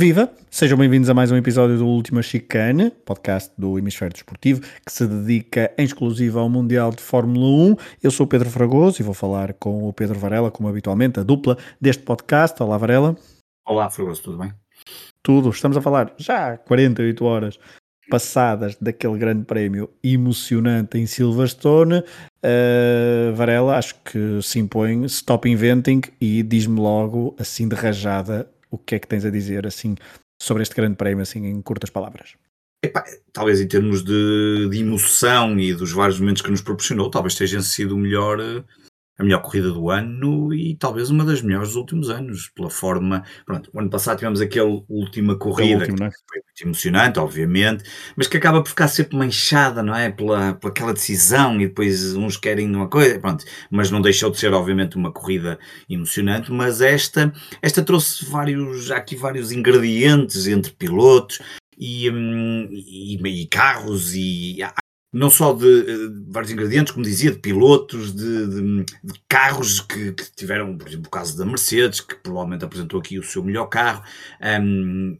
[0.00, 0.32] Viva!
[0.50, 5.06] Sejam bem-vindos a mais um episódio do Última Chicane, podcast do Hemisfério Desportivo, que se
[5.06, 7.76] dedica em exclusivo ao Mundial de Fórmula 1.
[8.02, 11.22] Eu sou o Pedro Fragoso e vou falar com o Pedro Varela, como habitualmente, a
[11.22, 12.62] dupla deste podcast.
[12.62, 13.14] Olá, Varela.
[13.68, 14.54] Olá, Fragoso, tudo bem?
[15.22, 15.50] Tudo.
[15.50, 17.58] Estamos a falar já 48 horas
[18.08, 21.98] passadas daquele grande prémio emocionante em Silverstone.
[22.42, 28.78] Uh, Varela, acho que se impõe stop inventing e diz-me logo, assim de rajada, o
[28.78, 29.94] que é que tens a dizer assim
[30.40, 32.34] sobre este grande prémio, assim em curtas palavras?
[32.82, 37.34] Epá, talvez em termos de, de, emoção e dos vários momentos que nos proporcionou, talvez
[37.34, 38.64] tenha sido o melhor eh,
[39.20, 43.22] a melhor corrida do ano e talvez uma das melhores dos últimos anos, pela forma.
[43.44, 46.10] Pronto, o ano passado tivemos aquela última corrida último, que é?
[46.26, 47.84] foi muito emocionante, obviamente,
[48.16, 50.10] mas que acaba por ficar sempre manchada, não é?
[50.10, 54.38] Pela, pela aquela decisão e depois uns querem uma coisa, pronto, mas não deixou de
[54.38, 56.50] ser, obviamente, uma corrida emocionante.
[56.50, 61.40] Mas esta, esta trouxe vários, aqui vários ingredientes entre pilotos.
[61.82, 64.58] E, hum, e, e, carros e
[65.12, 69.80] não só de, de, eh, vários ingredientes, como dizia, de pilotos, de, de, de carros
[69.80, 73.42] que, que, tiveram, por exemplo, o caso da Mercedes, que provavelmente apresentou aqui o seu
[73.42, 74.02] melhor carro.
[74.40, 75.18] Um,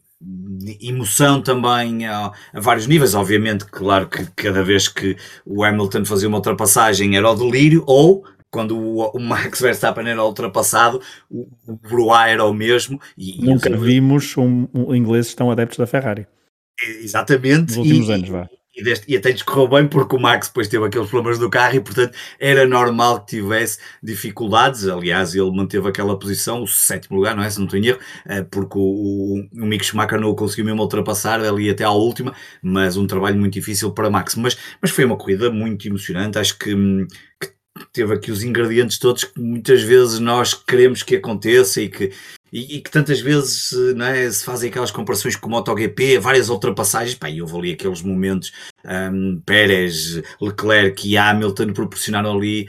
[0.81, 6.29] emoção também a, a, vários níveis, obviamente, claro que cada vez que o Hamilton fazia
[6.29, 11.77] uma ultrapassagem era o delírio, ou quando o, o Max Verstappen era ultrapassado, o, o
[11.77, 13.01] Bruá era o mesmo.
[13.17, 16.27] E, Nunca e vimos um, um, ingleses tão adeptos da Ferrari.
[17.03, 17.77] Exatamente.
[17.77, 18.49] Nos últimos e, anos, vá
[18.81, 21.77] e, deste, e até descorreu bem porque o Max depois teve aqueles problemas do carro
[21.77, 27.37] e portanto era normal que tivesse dificuldades, aliás ele manteve aquela posição, o sétimo lugar,
[27.37, 30.64] não é, se não em erro, eh, porque o, o Mick Schumacher não o conseguiu
[30.64, 34.91] mesmo ultrapassar ali até à última, mas um trabalho muito difícil para Max, mas, mas
[34.91, 36.75] foi uma corrida muito emocionante, acho que,
[37.41, 37.53] que
[37.93, 42.12] teve aqui os ingredientes todos que muitas vezes nós queremos que aconteça e que,
[42.53, 46.49] e, e, que tantas vezes não é, se fazem aquelas comparações com o MotoGP, várias
[46.49, 48.53] ultrapassagens, pá, eu vou ali aqueles momentos,
[48.84, 52.69] um, Pérez, Leclerc e Hamilton proporcionaram ali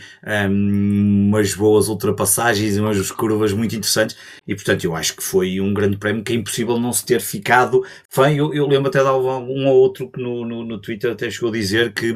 [0.49, 4.15] um, umas boas ultrapassagens, umas curvas muito interessantes,
[4.47, 7.19] e portanto eu acho que foi um grande prémio que é impossível não se ter
[7.19, 11.11] ficado fã, eu, eu lembro até de um ou outro que no, no, no Twitter
[11.11, 12.13] até chegou a dizer que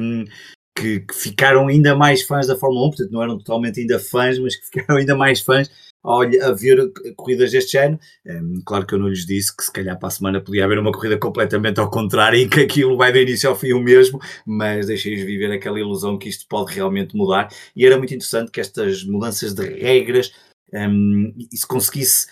[0.78, 4.38] que, que, ficaram ainda mais fãs da Fórmula 1, portanto não eram totalmente ainda fãs,
[4.38, 5.70] mas que ficaram ainda mais fãs
[6.06, 7.98] a, ver corridas deste ano.
[8.24, 10.78] Um, claro que eu não lhes disse que se calhar para a semana podia haver
[10.78, 14.20] uma corrida completamente ao contrário e que aquilo vai do início ao fim o mesmo,
[14.46, 17.48] mas deixei-os viver aquela ilusão que isto pode realmente mudar.
[17.74, 20.32] E era muito interessante que estas mudanças de regras
[20.72, 22.26] um, e se conseguisse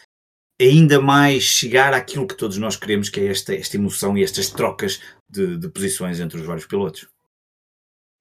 [0.61, 4.51] ainda mais chegar àquilo que todos nós queremos, que é esta, esta emoção e estas
[4.51, 7.09] trocas de, de posições entre os vários pilotos.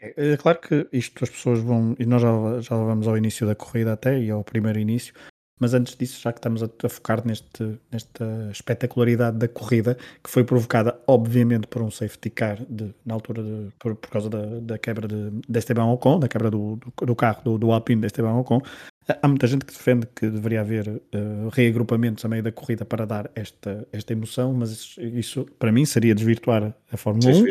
[0.02, 3.47] É, é claro que isto as pessoas vão, e nós já, já vamos ao início
[3.47, 5.13] da corrida até e ao primeiro início,
[5.59, 10.30] mas antes disso, já que estamos a, a focar neste, nesta espetacularidade da corrida, que
[10.30, 14.46] foi provocada, obviamente, por um safety car de, na altura, de, por, por causa da,
[14.59, 18.02] da quebra de, de Esteban Ocon, da quebra do, do, do carro do, do Alpine
[18.02, 18.62] de Esteban Ocon.
[19.22, 23.06] Há muita gente que defende que deveria haver uh, reagrupamentos a meio da corrida para
[23.06, 27.44] dar esta, esta emoção, mas isso, isso para mim seria desvirtuar a Fórmula 1.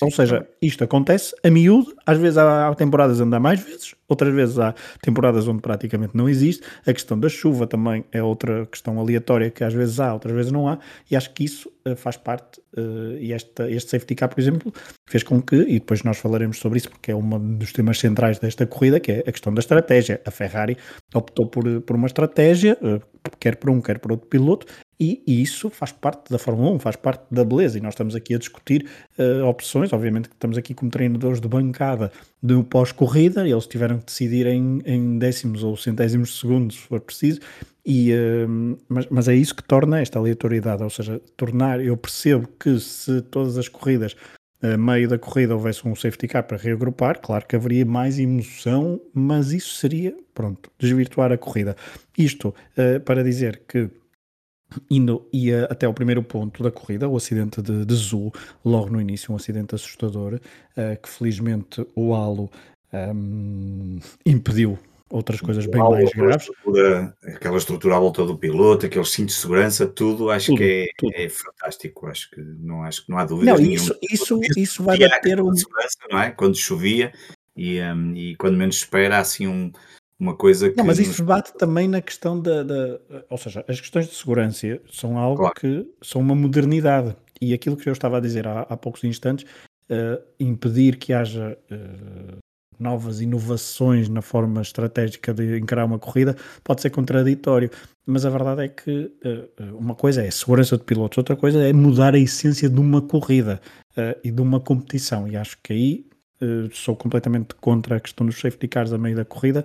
[0.00, 4.32] Ou seja, isto acontece a miúdo, às vezes há, temporadas onde há mais vezes, outras
[4.32, 6.62] vezes há temporadas onde praticamente não existe.
[6.86, 10.52] A questão da chuva também é outra questão aleatória que às vezes há, outras vezes
[10.52, 10.78] não há,
[11.10, 14.72] e acho que isso uh, faz parte, uh, e esta, este safety car, por exemplo,
[15.08, 18.38] fez com que, e depois nós falaremos sobre isso porque é um dos temas centrais
[18.38, 20.20] desta corrida, que é a questão da estratégia.
[20.24, 20.76] A Ferrari
[21.14, 23.00] optou por, por uma estratégia, uh,
[23.40, 24.66] quer por um, quer por outro piloto,
[25.00, 27.78] e, isso faz parte da Fórmula 1, faz parte da beleza.
[27.78, 28.84] E nós estamos aqui a discutir
[29.16, 29.92] uh, opções.
[29.92, 32.10] Obviamente que estamos aqui como treinadores de bancada
[32.42, 37.00] do pós-corrida, eles tiveram que decidir em, em, décimos ou centésimos de segundos, se for
[37.00, 37.40] preciso.
[37.86, 41.80] E, uh, mas, mas, é isso que torna esta aleatoriedade, ou seja, tornar.
[41.80, 44.16] Eu percebo que se todas as corridas,
[44.60, 49.00] a meio da corrida, houvesse um safety car para reagrupar, claro que haveria mais emoção,
[49.14, 51.76] mas isso seria, pronto, desvirtuar a corrida.
[52.16, 53.88] Isto uh, para dizer que
[54.90, 58.32] indo ia até o primeiro ponto da corrida, o acidente de, de Zul,
[58.64, 62.50] logo no início, um acidente assustador, uh, que felizmente o halo
[62.92, 64.78] um, impediu
[65.10, 66.48] outras coisas bem halo, mais graves.
[66.48, 70.92] Estrutura, aquela estrutura à volta do piloto, aqueles cintos de segurança, tudo acho tudo, que
[71.02, 73.52] é, é, fantástico, acho que não, acho que não há dúvida.
[73.52, 75.52] Não, isso, isso, isso vai bater um...
[76.10, 76.30] não é?
[76.30, 77.12] Quando chovia
[77.56, 79.72] e, um, e quando menos espera, assim um
[80.20, 80.76] uma coisa que.
[80.76, 81.20] Não, mas isso nos...
[81.20, 83.00] bate também na questão da, da,
[83.30, 85.54] Ou seja, as questões de segurança são algo claro.
[85.54, 87.14] que são uma modernidade.
[87.40, 89.46] E aquilo que eu estava a dizer há, há poucos instantes,
[89.88, 92.36] uh, impedir que haja uh,
[92.80, 97.70] novas inovações na forma estratégica de encarar uma corrida, pode ser contraditório.
[98.04, 101.60] Mas a verdade é que uh, uma coisa é a segurança de pilotos, outra coisa
[101.60, 103.60] é mudar a essência de uma corrida
[104.22, 105.26] e de uma competição.
[105.26, 106.06] E acho que aí
[106.42, 109.64] uh, sou completamente contra a questão dos safety cars a meio da corrida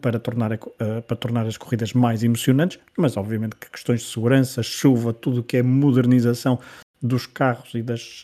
[0.00, 0.58] para tornar, a,
[1.02, 5.42] para tornar as corridas mais emocionantes, mas obviamente que questões de segurança, chuva, tudo o
[5.42, 6.58] que é modernização
[7.02, 8.22] dos carros e, das,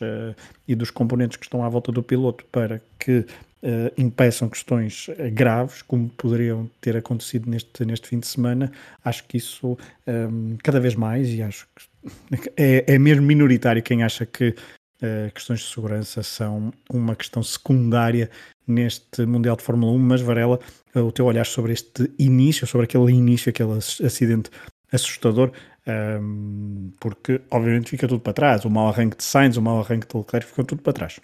[0.68, 3.24] e dos componentes que estão à volta do piloto para que
[3.66, 8.70] uh, impeçam questões eh, graves, como poderiam ter acontecido neste, neste fim de semana,
[9.04, 14.02] acho que isso um, cada vez mais, e acho que é, é mesmo minoritário quem
[14.02, 14.54] acha que
[15.02, 18.30] uh, questões de segurança são uma questão secundária
[18.66, 20.58] neste Mundial de Fórmula 1, mas Varela,
[20.94, 24.50] o teu olhar sobre este início, sobre aquele início, aquele acidente
[24.90, 25.52] assustador,
[25.86, 28.64] um, ehm, porque obviamente fica tudo para trás.
[28.64, 31.20] O mau arranque de Sainz, o mau arranque de Leclerc ficam tudo para trás.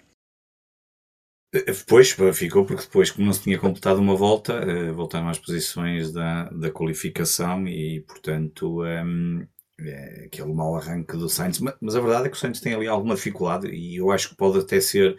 [1.53, 4.59] Depois ficou, porque depois, como não se tinha completado uma volta,
[4.91, 9.45] voltaram às posições da, da qualificação e, portanto, ehm,
[9.83, 11.59] é, aquele mau arranque do Sainz.
[11.59, 14.29] Mas, mas, a verdade é que o Sainz tem ali alguma dificuldade e eu acho
[14.29, 15.17] que pode até ser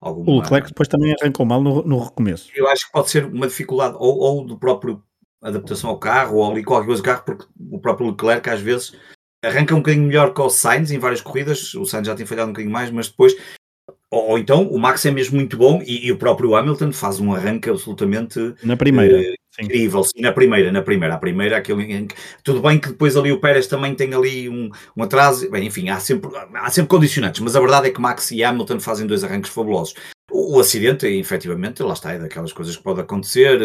[0.00, 0.30] alguma.
[0.30, 2.50] O Leclerc depois também arrancou mal no, no recomeço.
[2.54, 5.02] Eu acho que pode ser uma dificuldade ou, ou do próprio
[5.42, 8.96] adaptação ao carro ou ali qualquer coisa do carro, porque o próprio Leclerc às vezes
[9.44, 11.74] arranca um bocadinho melhor que o Sainz em várias corridas.
[11.74, 13.34] O Sainz já tem falhado um bocadinho mais, mas depois
[14.10, 17.32] ou, então o Max é mesmo muito bom e, e, o próprio Hamilton faz um
[17.32, 19.18] arranque absolutamente na primeira.
[19.18, 22.08] Uh, incrível, sim, na primeira, na primeira, a primeira, aquele,
[22.44, 25.88] tudo bem que depois ali o Pérez também tem ali um, um atraso, bem, enfim,
[25.88, 29.24] há sempre, há sempre condicionantes, mas a verdade é que Max e Hamilton fazem dois
[29.24, 29.94] arranques fabulosos.
[30.38, 33.60] O, acidente, efetivamente, lá está, é daquelas coisas que pode acontecer.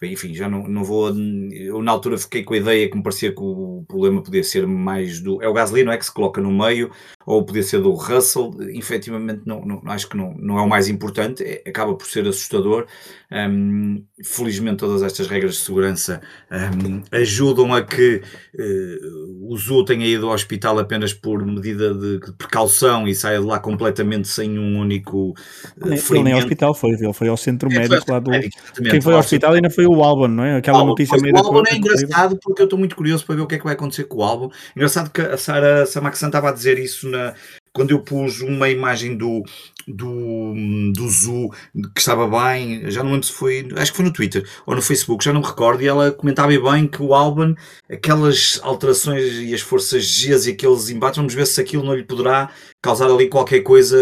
[0.00, 1.08] Eh, enfim, já não, não vou.
[1.50, 4.66] Eu na altura fiquei com a ideia que me parecia que o problema podia ser
[4.66, 5.42] mais do.
[5.42, 5.96] É o Gasly, não é?
[5.96, 6.90] Que se coloca no meio,
[7.26, 8.54] ou podia ser do Russell.
[8.68, 12.26] Efetivamente, não, não acho que não, não é o mais importante, é, acaba por ser
[12.26, 12.86] assustador.
[13.30, 16.20] Um, felizmente, todas estas regras de segurança
[16.50, 18.22] um, ajudam a que
[18.54, 23.40] uh, o Zu tenha ido ao hospital apenas por medida de, de precaução e saia
[23.40, 25.34] de lá completamente sem um único.
[25.76, 28.30] Uh, ele nem ao hospital foi, ele foi ao centro é, médico lá do.
[28.30, 30.56] Quem foi ao hospital ainda foi o Albon, não é?
[30.56, 33.42] Aquela Albon, notícia meio O Albon é engraçado porque eu estou muito curioso para ver
[33.42, 34.50] o que é que vai acontecer com o Albon.
[34.74, 37.34] Engraçado que a Sara Samaxan estava a dizer isso na,
[37.76, 39.42] quando eu pus uma imagem do,
[39.86, 40.54] do,
[40.94, 41.50] do Zoo
[41.94, 44.80] que estava bem, já não lembro se foi, acho que foi no Twitter ou no
[44.80, 47.54] Facebook, já não me recordo, e ela comentava bem que o Alban,
[47.90, 52.02] aquelas alterações e as forças Gs e aqueles embates, vamos ver se aquilo não lhe
[52.02, 52.48] poderá
[52.80, 53.98] causar ali qualquer coisa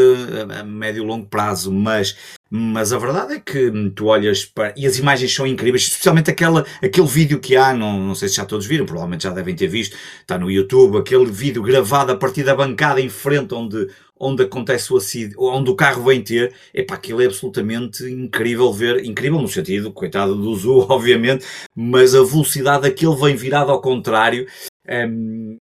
[0.61, 2.17] a médio e longo prazo, mas
[2.57, 4.73] mas a verdade é que tu olhas para.
[4.77, 8.37] E as imagens são incríveis, especialmente aquela, aquele vídeo que há, não, não sei se
[8.37, 12.17] já todos viram, provavelmente já devem ter visto, está no YouTube, aquele vídeo gravado a
[12.17, 16.55] partir da bancada em frente onde, onde acontece o acidente, onde o carro vem ter,
[16.73, 22.23] epá, aquilo é absolutamente incrível ver, incrível no sentido, coitado do Zu, obviamente, mas a
[22.23, 24.47] velocidade daquele vem virado ao contrário,
[24.89, 25.59] um,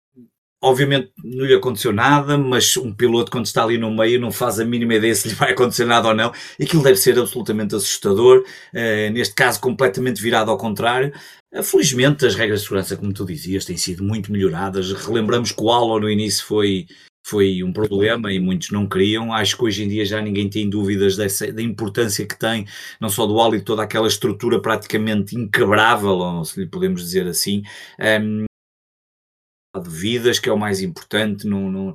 [0.64, 4.60] Obviamente não lhe aconteceu nada, mas um piloto quando está ali no meio não faz
[4.60, 6.32] a mínima ideia se lhe vai acontecer nada ou não.
[6.56, 11.12] E aquilo deve ser absolutamente assustador, uh, neste caso completamente virado ao contrário.
[11.52, 14.92] Uh, felizmente as regras de segurança, como tu dizias, têm sido muito melhoradas.
[14.92, 16.86] Relembramos que o Alon no início foi,
[17.26, 19.32] foi um problema e muitos não queriam.
[19.32, 22.66] Acho que hoje em dia já ninguém tem dúvidas dessa, da importância que tem,
[23.00, 27.62] não só do óleo, toda aquela estrutura praticamente inquebrável, ou se lhe podemos dizer assim.
[28.00, 28.44] Um,
[29.80, 31.46] de vidas, que é o mais importante.
[31.46, 31.94] No, no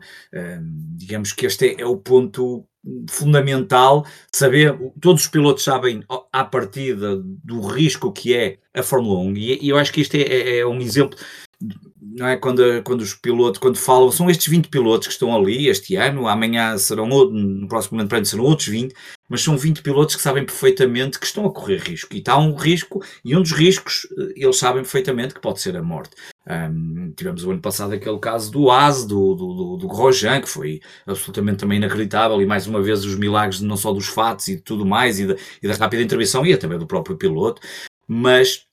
[0.96, 2.66] digamos que este é, é, o ponto
[3.10, 4.06] fundamental.
[4.32, 9.66] Saber, todos os pilotos sabem à partida do risco que é a Fórmula 1, e,
[9.66, 11.18] e eu acho que isto é, é, é um exemplo
[11.60, 12.38] não é?
[12.38, 16.28] Quando, quando os pilotos, quando falam, são estes 20 pilotos que estão ali este ano,
[16.28, 18.94] amanhã serão, no próximo ano serão outros 20,
[19.28, 22.14] mas são 20 pilotos que sabem perfeitamente que estão a correr risco.
[22.14, 25.76] E está um risco, e um dos riscos eh, eles sabem perfeitamente que pode ser
[25.76, 26.16] a morte.
[26.50, 30.48] Um, tivemos o ano passado aquele caso do AS, do, do, do, do Grosjean, que
[30.48, 34.56] foi absolutamente também inacreditável, e mais uma vez os milagres não só dos fatos e
[34.56, 37.62] de tudo mais, e da, e da rápida intervenção, e também do próprio piloto,
[38.08, 38.67] mas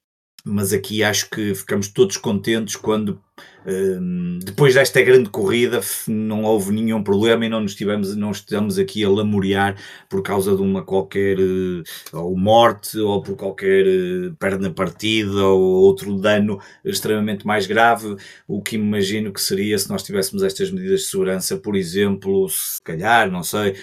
[0.44, 3.18] mas aqui acho que ficamos todos contentes quando
[3.66, 8.78] um, depois desta grande corrida não houve nenhum problema e não nos tivemos, não estamos
[8.78, 9.76] aqui a lamorear
[10.08, 11.82] por causa de uma qualquer uh,
[12.12, 18.14] ou morte ou por qualquer uh, perna partida ou outro dano extremamente mais grave,
[18.46, 22.82] o que imagino que seria se nós tivéssemos estas medidas de segurança, por exemplo, se
[22.82, 23.76] calhar, não sei,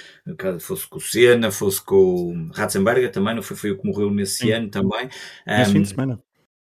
[0.60, 4.12] fosse com o Senna, fosse com o Ratzenberger também, não foi, foi o que morreu
[4.12, 4.52] nesse Sim.
[4.52, 5.10] ano também.
[5.48, 6.20] Nesse um, fim de semana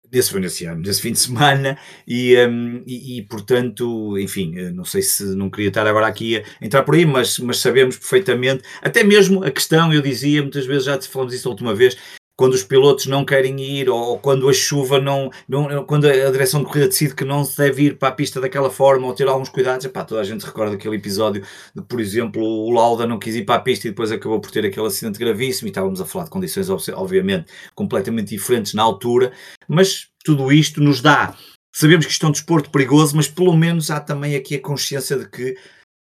[0.09, 5.35] Desse foi nesse fim de semana, e, um, e, e, portanto, enfim, não sei se
[5.35, 9.43] não queria estar agora aqui a entrar por aí, mas, mas sabemos perfeitamente, até mesmo
[9.43, 11.97] a questão, eu dizia, muitas vezes já te falamos isso a última vez,
[12.37, 16.61] quando os pilotos não querem ir ou quando a chuva não, não quando a direção
[16.61, 19.27] de corrida decide que não se deve ir para a pista daquela forma ou ter
[19.27, 21.43] alguns cuidados, epá, toda a gente recorda aquele episódio
[21.75, 24.51] de, por exemplo, o Lauda não quis ir para a pista e depois acabou por
[24.51, 29.31] ter aquele acidente gravíssimo e estávamos a falar de condições obviamente completamente diferentes na altura,
[29.67, 31.35] mas tudo isto nos dá,
[31.73, 35.17] sabemos que isto é um desporto perigoso, mas pelo menos há também aqui a consciência
[35.17, 35.55] de que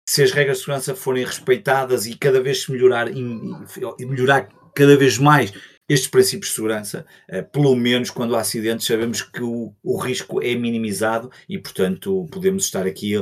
[0.10, 3.08] se as regras de segurança forem respeitadas e cada vez se melhorar
[4.00, 5.54] melhorar cada vez mais
[5.88, 10.42] estes princípios de segurança, eh, pelo menos quando há acidentes, sabemos que o, o risco
[10.42, 13.16] é minimizado e, portanto, podemos estar aqui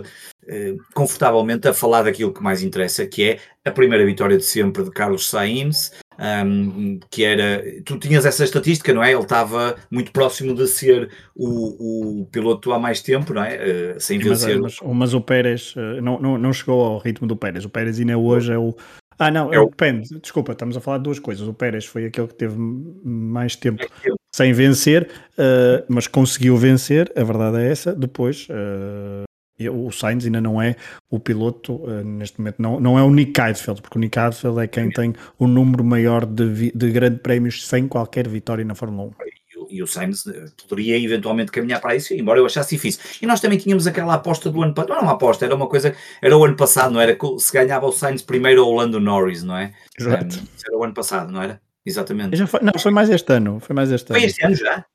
[0.47, 4.83] eh, confortavelmente a falar daquilo que mais interessa, que é a primeira vitória de sempre
[4.83, 5.91] de Carlos Sainz,
[6.21, 7.63] um, que era.
[7.83, 9.11] Tu tinhas essa estatística, não é?
[9.11, 13.95] Ele estava muito próximo de ser o, o piloto há mais tempo, não é?
[13.95, 14.59] Uh, sem vencer.
[14.59, 17.65] Mas, mas, mas, o Pérez uh, não, não, não chegou ao ritmo do Pérez.
[17.65, 18.75] O Pérez ainda hoje é o,
[19.21, 20.19] ah, não, é depende.
[20.19, 21.47] Desculpa, estamos a falar de duas coisas.
[21.47, 23.85] O Pérez foi aquele que teve mais tempo
[24.33, 27.93] sem vencer, uh, mas conseguiu vencer, a verdade é essa.
[27.93, 29.23] Depois, uh,
[29.69, 30.75] o Sainz ainda não é
[31.07, 34.59] o piloto, uh, neste momento, não, não é o Nick Heidfeld, porque o Nick Heidfeld
[34.59, 39.09] é quem tem o número maior de, de grandes prémios sem qualquer vitória na Fórmula
[39.09, 39.40] 1
[39.71, 43.01] e o Sainz eh, poderia eventualmente caminhar para isso, embora eu achasse difícil.
[43.21, 45.67] E nós também tínhamos aquela aposta do ano passado, não era uma aposta, era uma
[45.67, 47.17] coisa, era o ano passado, não era?
[47.39, 49.73] Se ganhava o Sainz primeiro ou o Lando Norris, não é?
[49.97, 50.39] Exato.
[50.39, 51.61] Um, era o ano passado, não era?
[51.85, 52.45] Exatamente.
[52.45, 54.19] Foi, não, foi mais este ano, foi mais este ano.
[54.19, 54.85] Foi este ano já?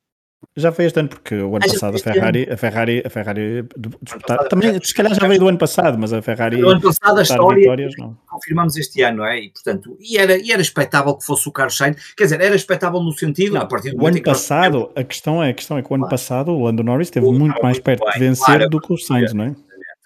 [0.58, 3.64] Já foi este ano, porque o ano ah, passado a Ferrari, a Ferrari, a Ferrari
[4.00, 6.56] disputar, também, se calhar já veio do ano passado, mas a Ferrari.
[6.56, 8.16] Do ano passado a história vitórias, não.
[8.26, 9.38] confirmamos este ano, não é?
[9.38, 12.56] E portanto, e era, e era expectável que fosse o Carlos Sainz, quer dizer, era
[12.56, 15.76] expectável no sentido, não, a partir do o ano passado, a questão é, a questão
[15.76, 16.10] é que o ano claro.
[16.10, 18.96] passado o Lando Norris esteve muito mais perto bem, de vencer claro, do que o
[18.96, 19.54] Sainz, não é?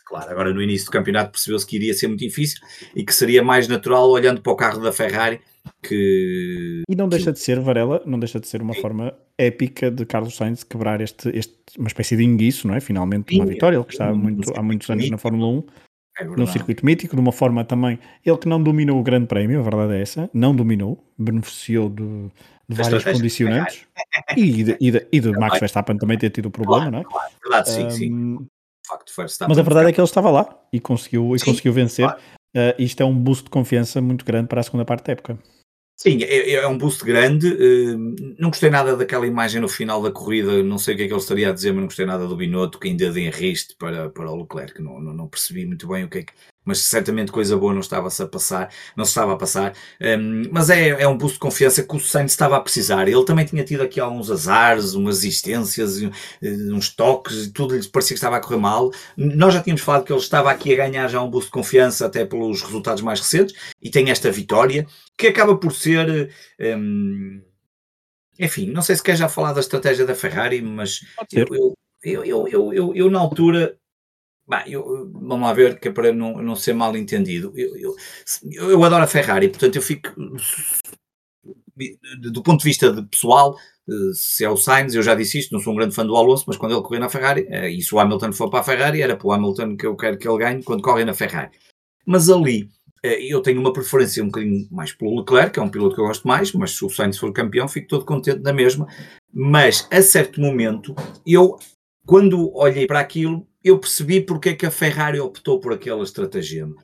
[0.05, 2.59] Claro, agora no início do campeonato percebeu-se que iria ser muito difícil
[2.97, 5.41] e que seria mais natural olhando para o carro da Ferrari
[5.83, 6.83] que.
[6.89, 8.81] E não deixa de ser, Varela, não deixa de ser uma Sim.
[8.81, 12.81] forma épica de Carlos Sainz quebrar este, este, uma espécie de inguiço, não é?
[12.81, 15.65] Finalmente uma vitória, ele que está muito, há muitos anos na Fórmula 1.
[16.19, 19.61] É num circuito mítico, de uma forma também, ele que não dominou o Grande Prémio,
[19.61, 22.29] a verdade é essa, não dominou, beneficiou de,
[22.69, 23.87] de vários condicionantes
[24.37, 27.05] e de, e de, e de Max Verstappen também ter tido problema, claro, não é?
[27.05, 28.47] Claro, verdade, sim, um, sim.
[28.87, 29.13] Facto,
[29.49, 32.07] mas a verdade é que ele estava lá e conseguiu, e conseguiu vencer.
[32.07, 32.21] Claro.
[32.57, 35.39] Uh, isto é um boost de confiança muito grande para a segunda parte da época.
[35.97, 37.47] Sim, é, é, um boost grande.
[37.47, 40.63] Uh, não gostei nada daquela imagem no final da corrida.
[40.63, 42.37] Não sei o que é que ele estaria a dizer, mas não gostei nada do
[42.37, 44.81] Binotto que ainda de enriste para, para o Leclerc.
[44.81, 46.33] Não, não, não percebi muito bem o que é que,
[46.71, 49.75] mas certamente coisa boa não estava-se a passar, não se estava a passar.
[50.01, 53.09] Um, mas é, é um boost de confiança que o Sainz estava a precisar.
[53.09, 56.09] Ele também tinha tido aqui alguns azares, umas existências, eh,
[56.73, 58.93] uns toques, e tudo lhe parecia que estava a correr mal.
[59.17, 62.07] Nós já tínhamos falado que ele estava aqui a ganhar já um boost de confiança,
[62.07, 64.87] até pelos resultados mais recentes, e tem esta vitória,
[65.19, 66.31] que acaba por ser.
[66.61, 67.43] Um,
[68.39, 71.01] enfim, não sei se quer já falar da estratégia da Ferrari, mas
[71.33, 73.77] eu, eu, eu, eu, eu, eu, na altura
[74.51, 77.53] Bah, eu, vamos lá ver, que é para não, não ser mal entendido.
[77.55, 80.13] Eu, eu, eu adoro a Ferrari, portanto eu fico
[82.19, 83.57] do ponto de vista de pessoal,
[83.89, 86.17] eh, se é o Sainz, eu já disse isto, não sou um grande fã do
[86.17, 88.65] Alonso, mas quando ele correu na Ferrari, eh, e se o Hamilton for para a
[88.65, 91.51] Ferrari, era para o Hamilton que eu quero que ele ganhe quando corre na Ferrari.
[92.05, 92.69] Mas ali
[93.03, 96.01] eh, eu tenho uma preferência um bocadinho mais pelo Leclerc, que é um piloto que
[96.01, 98.87] eu gosto mais, mas se o Sainz for campeão, fico todo contente da mesma.
[99.33, 101.57] Mas a certo momento, eu,
[102.05, 106.77] quando olhei para aquilo, eu percebi porque é que a Ferrari optou por aquela estratagema.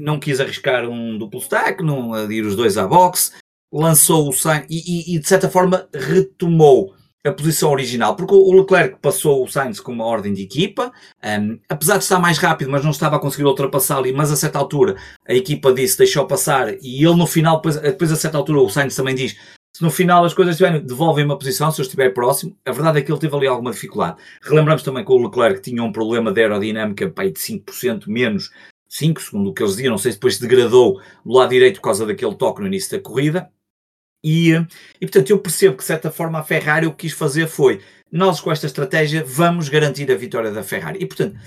[0.00, 3.32] Não quis arriscar um duplo stack, não ir os dois à boxe,
[3.72, 8.52] lançou o Sainz e, e, e, de certa forma retomou a posição original, porque o
[8.52, 10.90] Leclerc passou o Sainz com uma ordem de equipa,
[11.22, 14.36] um, apesar de estar mais rápido, mas não estava a conseguir ultrapassar ali, mas a
[14.36, 14.96] certa altura
[15.28, 18.70] a equipa disse, deixou passar, e ele no final, depois, depois a certa altura o
[18.70, 19.36] Sainz também diz,
[19.80, 22.98] se no final as coisas estiverem, devolvem uma posição, se eu estiver próximo, a verdade
[22.98, 24.18] é que ele teve ali alguma dificuldade.
[24.42, 28.50] Relembramos também que o Leclerc tinha um problema de aerodinâmica pai, de 5% menos,
[28.86, 31.84] 5, segundo o que eles diziam, não sei se depois degradou do lado direito por
[31.84, 33.50] causa daquele toque no início da corrida.
[34.22, 34.50] E,
[35.00, 37.80] e portanto, eu percebo que de certa forma a Ferrari o que quis fazer foi,
[38.12, 40.98] nós com esta estratégia vamos garantir a vitória da Ferrari.
[41.02, 41.40] E portanto,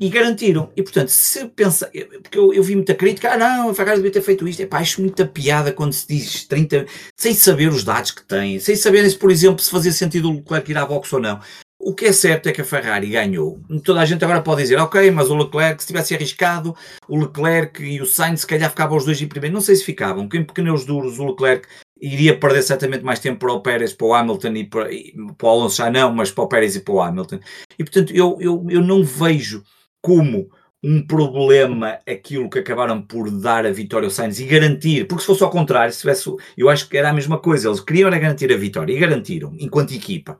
[0.00, 0.70] e garantiram.
[0.76, 1.90] E portanto, se pensa,
[2.22, 4.66] porque eu, eu vi muita crítica, ah não, a Ferrari devia ter feito isto, é
[4.66, 8.74] pá, acho muita piada quando se diz 30, sem saber os dados que tem, sem
[8.74, 11.40] saber se, por exemplo, se fazia sentido o Leclerc ir à boxe ou não.
[11.84, 13.60] O que é certo é que a Ferrari ganhou.
[13.84, 16.76] Toda a gente agora pode dizer, ok, mas o Leclerc, se tivesse arriscado,
[17.08, 19.52] o Leclerc e o Sainz, se calhar ficavam os dois em primeiro.
[19.52, 21.66] Não sei se ficavam, porque em pneus duros o Leclerc
[22.00, 25.46] iria perder certamente mais tempo para o Pérez, para o Hamilton e para, e para
[25.46, 27.40] o Alonso já não, mas para o Pérez e para o Hamilton.
[27.76, 29.64] E portanto eu, eu, eu não vejo
[30.02, 30.50] como
[30.84, 35.26] um problema aquilo que acabaram por dar a vitória ao Sainz e garantir, porque se
[35.28, 36.28] fosse ao contrário, se tivesse,
[36.58, 39.54] eu acho que era a mesma coisa, eles queriam era garantir a vitória e garantiram,
[39.60, 40.38] enquanto equipa.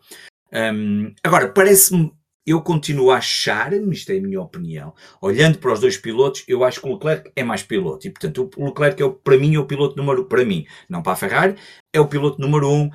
[0.52, 2.12] Um, agora, parece-me
[2.44, 6.64] eu continuo a achar, isto é a minha opinião, olhando para os dois pilotos, eu
[6.64, 8.06] acho que o Leclerc é mais piloto.
[8.06, 11.02] E, portanto, o Leclerc, é, o, para mim, é o piloto número para mim, não
[11.02, 11.54] para a Ferrari,
[11.92, 12.90] é o piloto número um.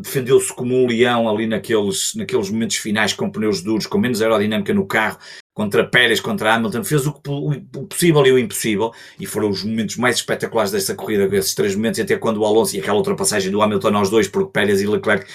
[0.00, 4.72] Defendeu-se como um leão ali naqueles, naqueles momentos finais com pneus duros, com menos aerodinâmica
[4.72, 5.18] no carro,
[5.58, 9.96] contra Pérez, contra Hamilton, fez o, o, possível e o impossível, e foram os momentos
[9.96, 13.60] mais espetaculares desta corrida, esses três momentos, até quando o Alonso e aquela ultrapassagem do
[13.60, 15.26] Hamilton aos dois, porque Pérez e Leclerc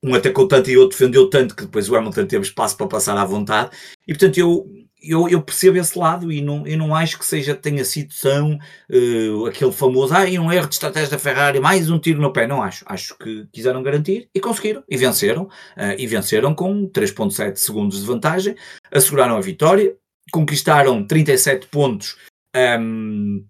[0.00, 2.86] um atacou tanto e o outro defendeu tanto que depois o Hamilton teve espaço para
[2.86, 3.70] passar à vontade.
[4.06, 4.64] E portanto eu,
[5.06, 8.58] eu, eu percebo esse lado e não, eu não acho que seja tenha sido tão
[8.90, 12.46] uh, aquele famoso ah, um erro de estratégia da Ferrari, mais um tiro no pé.
[12.46, 12.84] Não acho.
[12.88, 14.82] Acho que quiseram garantir e conseguiram.
[14.88, 15.44] E venceram.
[15.44, 18.56] Uh, e venceram com 3.7 segundos de vantagem.
[18.90, 19.94] Asseguraram a vitória.
[20.32, 22.16] Conquistaram 37 pontos
[22.56, 23.44] um, ehm,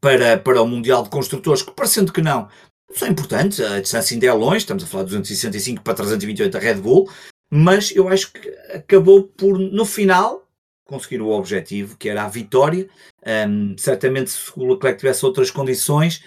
[0.00, 2.48] para, para o Mundial de Construtores, que parecendo que não,
[2.94, 6.58] são importantes, a distância ainda é longe, estamos a falar de 265 para 328 da
[6.58, 7.10] Red Bull,
[7.50, 10.43] mas eu acho que acabou por, no final,
[10.84, 12.88] conseguir o objetivo, que era a vitória.
[13.48, 16.24] Um, certamente, se o Leclerc tivesse outras condições,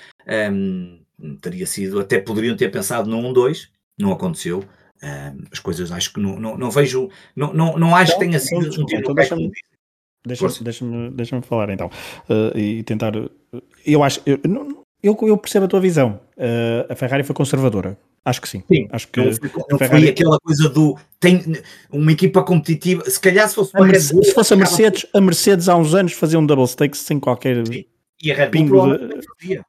[0.51, 0.99] um,
[1.41, 4.63] teria sido, até poderiam ter pensado no 1-2, não aconteceu.
[5.01, 8.39] Um, as coisas acho que não, não, não vejo, não, não, não acho que tenha
[8.39, 9.51] sido um tiro então, deixa-me
[10.25, 11.87] deixa deixa deixa falar então
[12.29, 13.13] uh, e tentar.
[13.85, 16.19] Eu acho, eu, não, eu, eu percebo a tua visão.
[16.37, 17.97] Uh, a Ferrari foi conservadora.
[18.23, 18.61] Acho que sim.
[18.69, 20.01] sim acho que não foi, não Ferrari...
[20.01, 21.41] foi aquela coisa do tem
[21.91, 23.09] uma equipa competitiva.
[23.09, 26.11] Se calhar se fosse a Mercedes, se fosse a Mercedes, a Mercedes há uns anos
[26.13, 27.85] fazia um double stakes sem qualquer sim.
[28.21, 29.61] e a Red Bull de...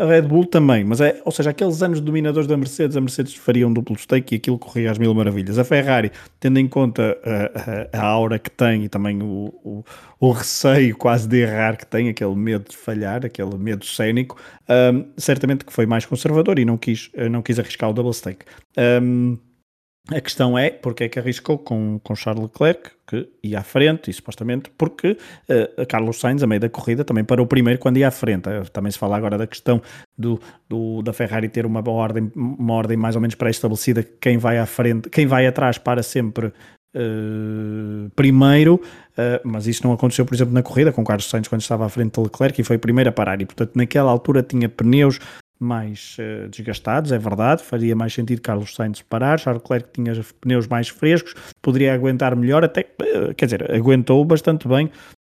[0.00, 3.34] A Red Bull também, mas é, ou seja, aqueles anos dominadores da Mercedes, a Mercedes
[3.34, 5.58] faria um duplo stake e aquilo corria às mil maravilhas.
[5.58, 9.84] A Ferrari, tendo em conta a, a, a aura que tem e também o, o,
[10.18, 15.04] o, receio quase de errar que tem, aquele medo de falhar, aquele medo cénico, um,
[15.18, 18.46] certamente que foi mais conservador e não quis, não quis arriscar o double stake.
[19.02, 19.36] Um,
[20.10, 24.10] a questão é porque é que arriscou com, com Charles Leclerc, que ia à frente,
[24.10, 28.08] e supostamente porque uh, Carlos Sainz, a meio da corrida, também parou primeiro quando ia
[28.08, 28.48] à frente.
[28.48, 29.80] Uh, também se fala agora da questão
[30.18, 34.58] do, do, da Ferrari ter uma ordem, uma ordem mais ou menos pré-estabelecida, quem vai
[34.58, 38.80] à frente, quem vai atrás para sempre uh, primeiro,
[39.44, 42.14] mas isso não aconteceu, por exemplo, na corrida com Carlos Sainz quando estava à frente
[42.14, 43.42] de Leclerc e foi primeiro a parar.
[43.42, 45.20] E portanto, naquela altura tinha pneus
[45.60, 50.66] mais uh, desgastados, é verdade, faria mais sentido Carlos Sainz parar, Charles Leclerc tinha pneus
[50.66, 54.90] mais frescos, poderia aguentar melhor, até, uh, quer dizer, aguentou bastante bem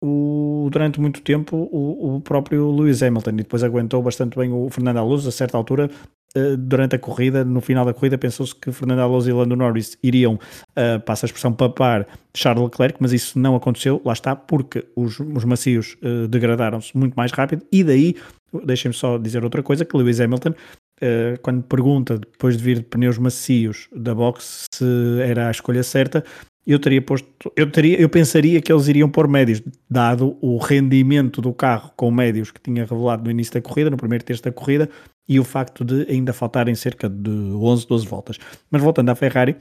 [0.02, 3.30] o, durante muito tempo o, o, próprio Lewis Hamilton.
[3.30, 5.90] E depois aguentou bastante bem o Fernando Alonso a certa altura
[6.36, 9.98] uh, durante a corrida, no final da corrida pensou-se que Fernando Alonso e Lando Norris
[10.02, 14.86] iriam, uh, passa a expressão, papar Charles Leclerc, mas isso não aconteceu, lá está, porque
[14.96, 15.96] os, os macios
[16.30, 18.16] degradaram-se muito mais rápido e daí
[18.64, 22.84] Deixem-me só dizer outra coisa, que Lewis Hamilton, uh, quando pergunta, depois de vir de
[22.84, 24.84] pneus macios da box, se
[25.22, 26.24] era a escolha certa,
[26.66, 31.40] eu teria posto, eu, teria, eu pensaria que eles iriam pôr médios, dado o rendimento
[31.40, 34.52] do carro com médios que tinha revelado no início da corrida, no primeiro terço da
[34.52, 34.88] corrida,
[35.28, 38.38] e o facto de ainda faltarem cerca de 11, 12 voltas.
[38.70, 39.56] Mas voltando à Ferrari,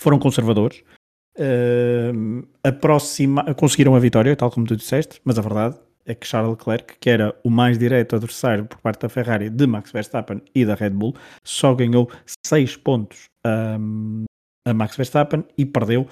[0.00, 0.82] foram conservadores,
[1.38, 6.52] uh, aproxima, conseguiram a vitória, tal como tu disseste, mas a verdade é que Charles
[6.52, 10.64] Leclerc, que era o mais direto adversário por parte da Ferrari de Max Verstappen e
[10.64, 11.14] da Red Bull,
[11.44, 12.10] só ganhou
[12.46, 14.24] 6 pontos um,
[14.64, 16.06] a Max Verstappen e perdeu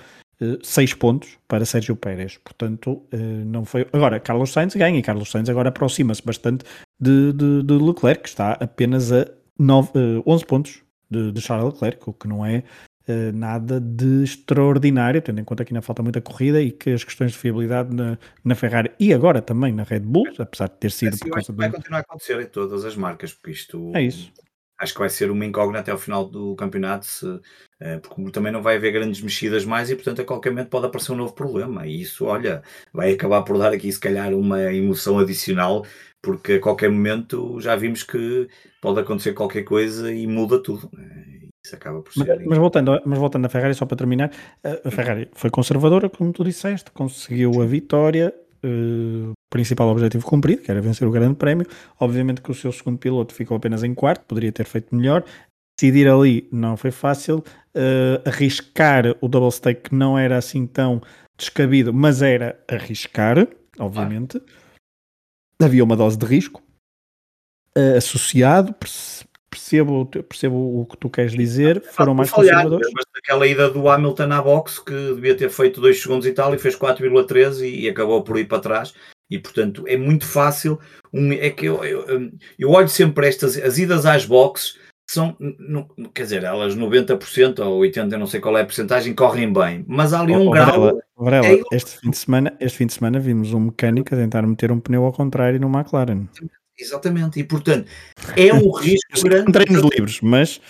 [0.63, 2.39] 6 uh, pontos para Sérgio Pérez.
[2.39, 3.87] Portanto, uh, não foi.
[3.93, 6.65] Agora, Carlos Sainz ganha e Carlos Sainz agora aproxima-se bastante
[7.01, 9.27] de, de, de, Leclerc, que está apenas a
[9.59, 12.65] 9, uh, 11 pontos de, de Charles Leclerc, o que não é
[13.07, 17.05] Uh, nada de extraordinário, tendo em conta que ainda falta muita corrida e que as
[17.05, 20.91] questões de fiabilidade na, na Ferrari e agora também na Red Bull, apesar de ter
[20.91, 21.59] sido é, por causa do...
[21.59, 24.33] Vai continuar a acontecer em todas as marcas, porque isto é isso.
[24.79, 27.41] Acho que vai ser uma incógnita até ao final do campeonato, se, uh,
[28.03, 31.13] porque também não vai haver grandes mexidas mais e, portanto, a qualquer momento pode aparecer
[31.13, 31.87] um novo problema.
[31.87, 35.85] E isso, olha, vai acabar por dar aqui, se calhar, uma emoção adicional,
[36.23, 38.49] porque a qualquer momento já vimos que
[38.81, 40.89] pode acontecer qualquer coisa e muda tudo.
[40.91, 41.44] Né?
[41.65, 42.27] Isso acaba por ser.
[42.27, 44.31] Mas, mas, voltando, mas voltando à Ferrari, só para terminar,
[44.85, 50.71] a Ferrari foi conservadora, como tu disseste, conseguiu a vitória, uh, principal objetivo cumprido, que
[50.71, 51.67] era vencer o Grande Prémio.
[51.99, 55.25] Obviamente que o seu segundo piloto ficou apenas em quarto, poderia ter feito melhor.
[55.79, 57.43] Decidir ali não foi fácil.
[57.75, 61.03] Uh, arriscar o double stake não era assim tão
[61.37, 63.49] descabido, mas era arriscar,
[63.79, 64.41] obviamente.
[65.61, 65.65] Ah.
[65.65, 66.63] Havia uma dose de risco
[67.77, 68.75] uh, associado
[69.55, 72.91] percebo, percebo o que tu queres dizer, foram mais falhar, conservadores.
[72.93, 76.53] Mas aquela ida do Hamilton à box que devia ter feito 2 segundos e tal
[76.55, 78.93] e fez 4,13 e, e acabou por ir para trás.
[79.31, 80.79] E portanto é muito fácil.
[81.13, 85.37] Um, é que eu, eu, eu olho sempre estas as idas às boxes são,
[86.15, 90.15] quer dizer, elas 90% ou 80%, não sei qual é a porcentagem, correm bem, mas
[90.15, 90.67] há ali um oh, grau.
[90.67, 91.63] Varela, Varela, é...
[91.73, 94.81] este, fim de semana, este fim de semana vimos um mecânico a tentar meter um
[94.81, 96.27] pneu ao contrário no McLaren.
[96.79, 97.89] Exatamente, e portanto
[98.37, 99.53] é um risco grande.
[99.53, 100.61] Treinos livres, mas.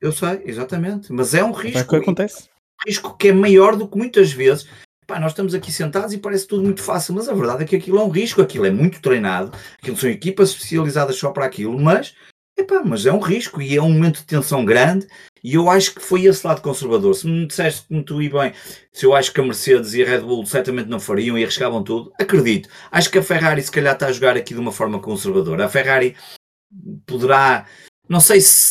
[0.00, 1.78] Eu sei, exatamente, mas é um risco.
[1.78, 2.44] É que acontece.
[2.44, 4.66] Um risco que é maior do que muitas vezes.
[5.06, 7.76] Pá, nós estamos aqui sentados e parece tudo muito fácil, mas a verdade é que
[7.76, 11.78] aquilo é um risco, aquilo é muito treinado, aquilo são equipas especializadas só para aquilo,
[11.78, 12.14] mas
[12.56, 15.08] Epá, mas é um risco e é um momento de tensão grande
[15.42, 17.14] e eu acho que foi esse lado conservador.
[17.14, 18.52] Se me disseste muito e bem,
[18.92, 21.82] se eu acho que a Mercedes e a Red Bull certamente não fariam e arriscavam
[21.82, 22.68] tudo, acredito.
[22.92, 25.66] Acho que a Ferrari se calhar está a jogar aqui de uma forma conservadora.
[25.66, 26.16] A Ferrari
[27.06, 27.66] poderá,
[28.08, 28.70] não sei se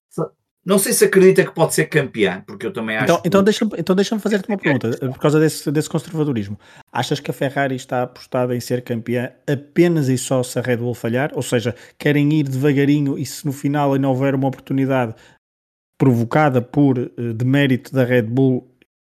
[0.65, 3.05] não sei se acredita que pode ser campeã, porque eu também acho.
[3.05, 3.27] Então, que...
[3.27, 6.57] então deixa-me então deixa fazer-te uma pergunta, por causa desse, desse conservadorismo.
[6.91, 10.77] Achas que a Ferrari está apostada em ser campeã apenas e só se a Red
[10.77, 11.31] Bull falhar?
[11.35, 15.13] Ou seja, querem ir devagarinho e se no final ainda houver uma oportunidade
[15.97, 18.67] provocada por uh, demérito da Red Bull,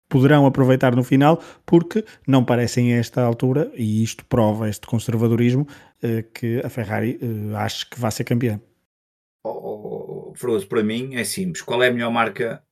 [0.09, 5.67] poderão aproveitar no final, porque não parecem a esta altura, e isto prova este conservadorismo,
[6.03, 8.59] uh, que a Ferrari uh, acha que vai ser campeã
[9.45, 10.14] oh, oh,
[10.69, 11.61] para mim é simples.
[11.61, 12.63] Qual é a melhor marca?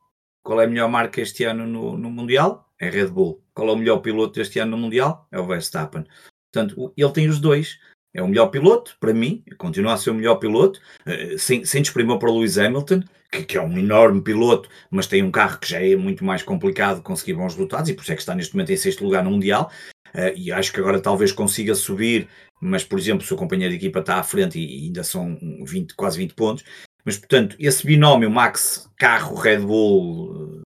[0.44, 2.70] Qual é a melhor marca este ano no, no Mundial?
[2.80, 3.44] É Red Bull.
[3.54, 5.28] Qual é o melhor piloto este ano no Mundial?
[5.32, 6.06] É o Verstappen.
[6.52, 7.80] Portanto, ele tem os dois.
[8.14, 11.82] É o melhor piloto, para mim, continua a ser o melhor piloto, eh, sem, sem
[11.82, 15.58] desprimor para o Lewis Hamilton, que, que, é um enorme piloto, mas tem um carro
[15.58, 18.36] que já é muito mais complicado conseguir bons resultados e por isso é que está
[18.36, 19.72] neste momento em sexto lugar no Mundial.
[20.14, 22.30] Uh, e acho que agora talvez consiga subir
[22.64, 25.96] mas por exemplo, o seu companheiro de equipa está à frente e ainda são 20,
[25.96, 26.64] quase 20 pontos.
[27.06, 30.62] Mas portanto, esse binómio Max carro Red Bull,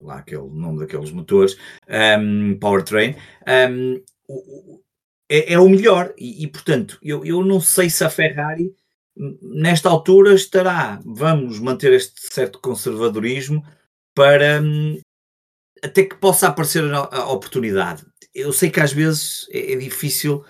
[0.00, 1.56] lá aquele nome daqueles motores,
[2.18, 3.16] um, powertrain,
[3.70, 4.02] um,
[5.28, 6.12] é, é, o melhor.
[6.16, 8.74] E, e, portanto, eu, eu não sei se a Ferrari
[9.42, 13.64] nesta altura estará, vamos manter este certo conservadorismo
[14.14, 15.00] para um,
[15.82, 18.04] até que possa aparecer a, a, oportunidade.
[18.34, 20.44] Eu sei que às vezes é, é difícil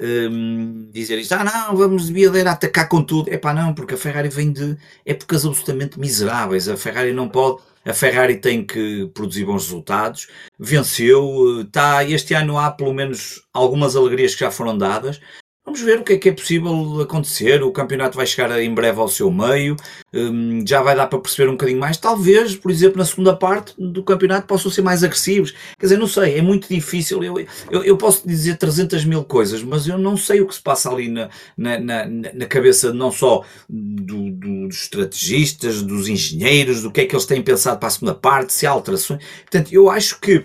[0.00, 3.30] um, dizer isto, ah não, vamos de Biadeira atacar com tudo.
[3.30, 4.76] É pá, não, porque a Ferrari vem de
[5.06, 6.68] épocas absolutamente miseráveis.
[6.68, 10.28] A Ferrari não pode, a Ferrari tem que produzir bons resultados.
[10.58, 15.20] Venceu, está, este ano há pelo menos algumas alegrias que já foram dadas.
[15.64, 17.62] Vamos ver o que é que é possível acontecer.
[17.62, 19.76] O campeonato vai chegar em breve ao seu meio,
[20.12, 21.96] um, já vai dar para perceber um bocadinho mais.
[21.96, 25.52] Talvez, por exemplo, na segunda parte do campeonato possam ser mais agressivos.
[25.78, 27.24] Quer dizer, não sei, é muito difícil.
[27.24, 27.38] Eu,
[27.70, 30.90] eu, eu posso dizer 300 mil coisas, mas eu não sei o que se passa
[30.90, 36.90] ali na, na, na, na cabeça não só do, do, dos estrategistas, dos engenheiros, do
[36.90, 39.24] que é que eles têm pensado para a segunda parte, se há alterações.
[39.40, 40.44] Portanto, eu acho que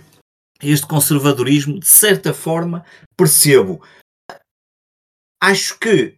[0.64, 2.84] este conservadorismo, de certa forma,
[3.18, 3.82] percebo
[5.42, 6.18] acho que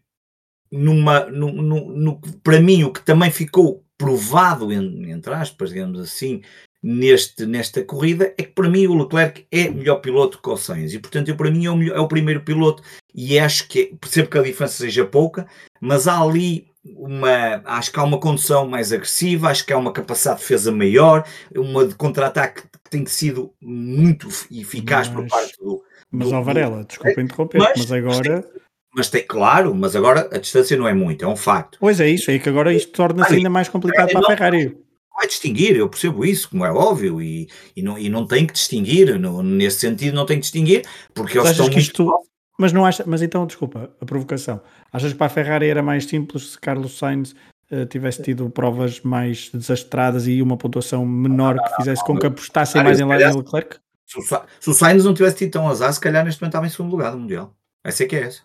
[0.72, 6.42] numa, no, no, no, para mim o que também ficou provado, entre aspas, digamos assim,
[6.82, 10.94] neste, nesta corrida é que para mim o Leclerc é melhor piloto que o Sainz
[10.94, 12.82] e portanto eu, para mim é o, melhor, é o primeiro piloto
[13.14, 15.46] e acho que é, percebo que a diferença seja pouca,
[15.80, 19.94] mas há ali uma, acho que há uma condução mais agressiva, acho que há uma
[19.94, 21.24] capacidade de defesa maior,
[21.56, 25.84] uma de contra-ataque que tem sido muito eficaz mas, por parte do.
[26.10, 28.46] Mas, do, Varela, desculpa interromper, mas, mas agora
[28.94, 31.78] mas tem, claro, mas agora a distância não é muito, é um facto.
[31.80, 34.78] Pois é isso, é que agora isto torna-se ainda mais complicado é, para a Ferrari.
[35.16, 38.54] Vai distinguir, eu percebo isso, como é óbvio, e, e, não, e não tem que
[38.54, 41.80] distinguir, no, nesse sentido não tem que distinguir, porque eles estão muito...
[41.80, 42.12] Isto,
[42.60, 44.62] mas não acha, mas então, desculpa, a provocação.
[44.92, 47.34] Achas que para a Ferrari era mais simples se Carlos Sainz
[47.72, 52.84] uh, tivesse tido provas mais desastradas e uma pontuação menor que fizesse com que apostassem
[52.84, 53.78] mais em Leclerc?
[54.06, 54.22] Se o,
[54.60, 56.92] se o Sainz não tivesse tido tão azar, se calhar neste momento estava em segundo
[56.92, 57.56] lugar do Mundial.
[57.84, 58.42] Essa é que é essa.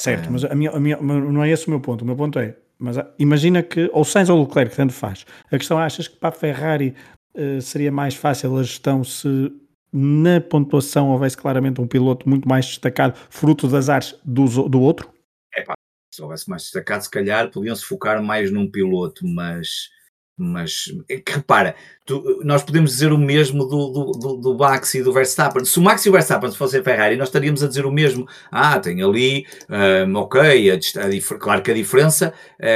[0.00, 0.30] Certo, é.
[0.30, 2.02] mas a minha, a minha, não é esse o meu ponto.
[2.02, 5.26] O meu ponto é, mas imagina que, ou Sainz ou Leclerc, tanto faz.
[5.50, 6.94] A questão é, achas que para a Ferrari
[7.34, 9.52] uh, seria mais fácil a gestão se
[9.92, 15.10] na pontuação houvesse claramente um piloto muito mais destacado, fruto das artes do, do outro?
[15.54, 15.74] É pá,
[16.14, 19.90] se houvesse mais destacado, se calhar podiam se focar mais num piloto, mas
[20.38, 20.84] mas
[21.26, 21.74] repara,
[22.06, 25.64] tu, nós podemos dizer o mesmo do, do, do, do, Max e do Verstappen.
[25.64, 28.26] Se o Max e o Verstappen fossem Ferrari, nós estaríamos a dizer o mesmo.
[28.50, 32.32] Ah, tem ali, um, ok, a, a, claro que a diferença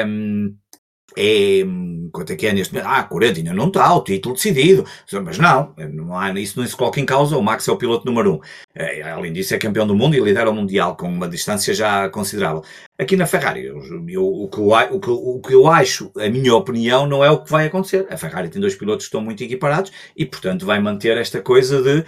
[0.06, 0.52] um,
[1.16, 1.62] é,
[2.12, 2.88] quanto é que é neste momento?
[2.90, 4.84] Ah, 40 ainda não está, o título decidido.
[5.24, 7.36] Mas não, não há, isso não se coloca em causa.
[7.36, 8.40] O Max é o piloto número um.
[8.74, 12.08] É, além disso, é campeão do mundo e lidera o Mundial com uma distância já
[12.08, 12.62] considerável.
[12.98, 16.28] Aqui na Ferrari, eu, eu, o, que eu, o, que, o que eu acho, a
[16.28, 18.06] minha opinião, não é o que vai acontecer.
[18.10, 21.82] A Ferrari tem dois pilotos que estão muito equiparados e, portanto, vai manter esta coisa
[21.82, 22.04] de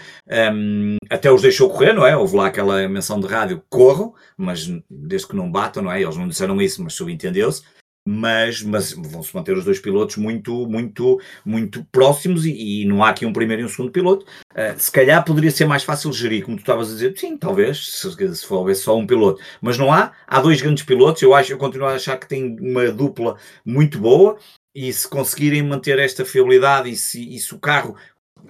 [0.52, 2.16] um, até os deixou correr, não é?
[2.16, 6.00] Houve lá aquela menção de rádio, corram, mas desde que não batam, não é?
[6.00, 7.62] Eles não disseram isso, mas subentendeu-se
[8.06, 13.08] mas, mas vão-se manter os dois pilotos muito, muito, muito próximos e, e, não há
[13.08, 14.26] aqui um primeiro e um segundo piloto.
[14.52, 17.92] Uh, se calhar poderia ser mais fácil gerir, como tu estavas a dizer, sim, talvez,
[17.92, 20.12] se, se for só um piloto, mas não há.
[20.26, 23.98] Há dois grandes pilotos, eu acho, eu continuo a achar que tem uma dupla muito
[23.98, 24.36] boa
[24.74, 27.96] e se conseguirem manter esta fiabilidade e se, e se o carro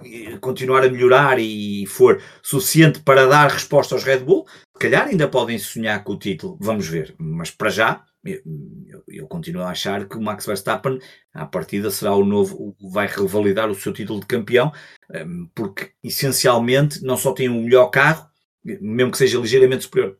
[0.05, 5.07] eh, continuar a melhorar e for suficiente para dar resposta aos Red Bull, se calhar
[5.07, 9.71] ainda podem sonhar com o título, vamos ver, mas para já eu, eu, continuo a
[9.71, 10.99] achar que o Max Verstappen,
[11.33, 14.73] à partida, será o novo, vai revalidar o seu título de campeão,
[15.11, 18.29] hum, porque essencialmente não só tem o melhor carro,
[18.65, 20.19] mesmo que seja ligeiramente superior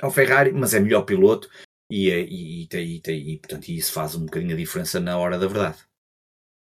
[0.00, 1.48] ao Ferrari, mas é melhor piloto
[1.90, 5.46] e, e, e, e, e portanto, isso faz um bocadinho a diferença na hora da
[5.46, 5.78] verdade.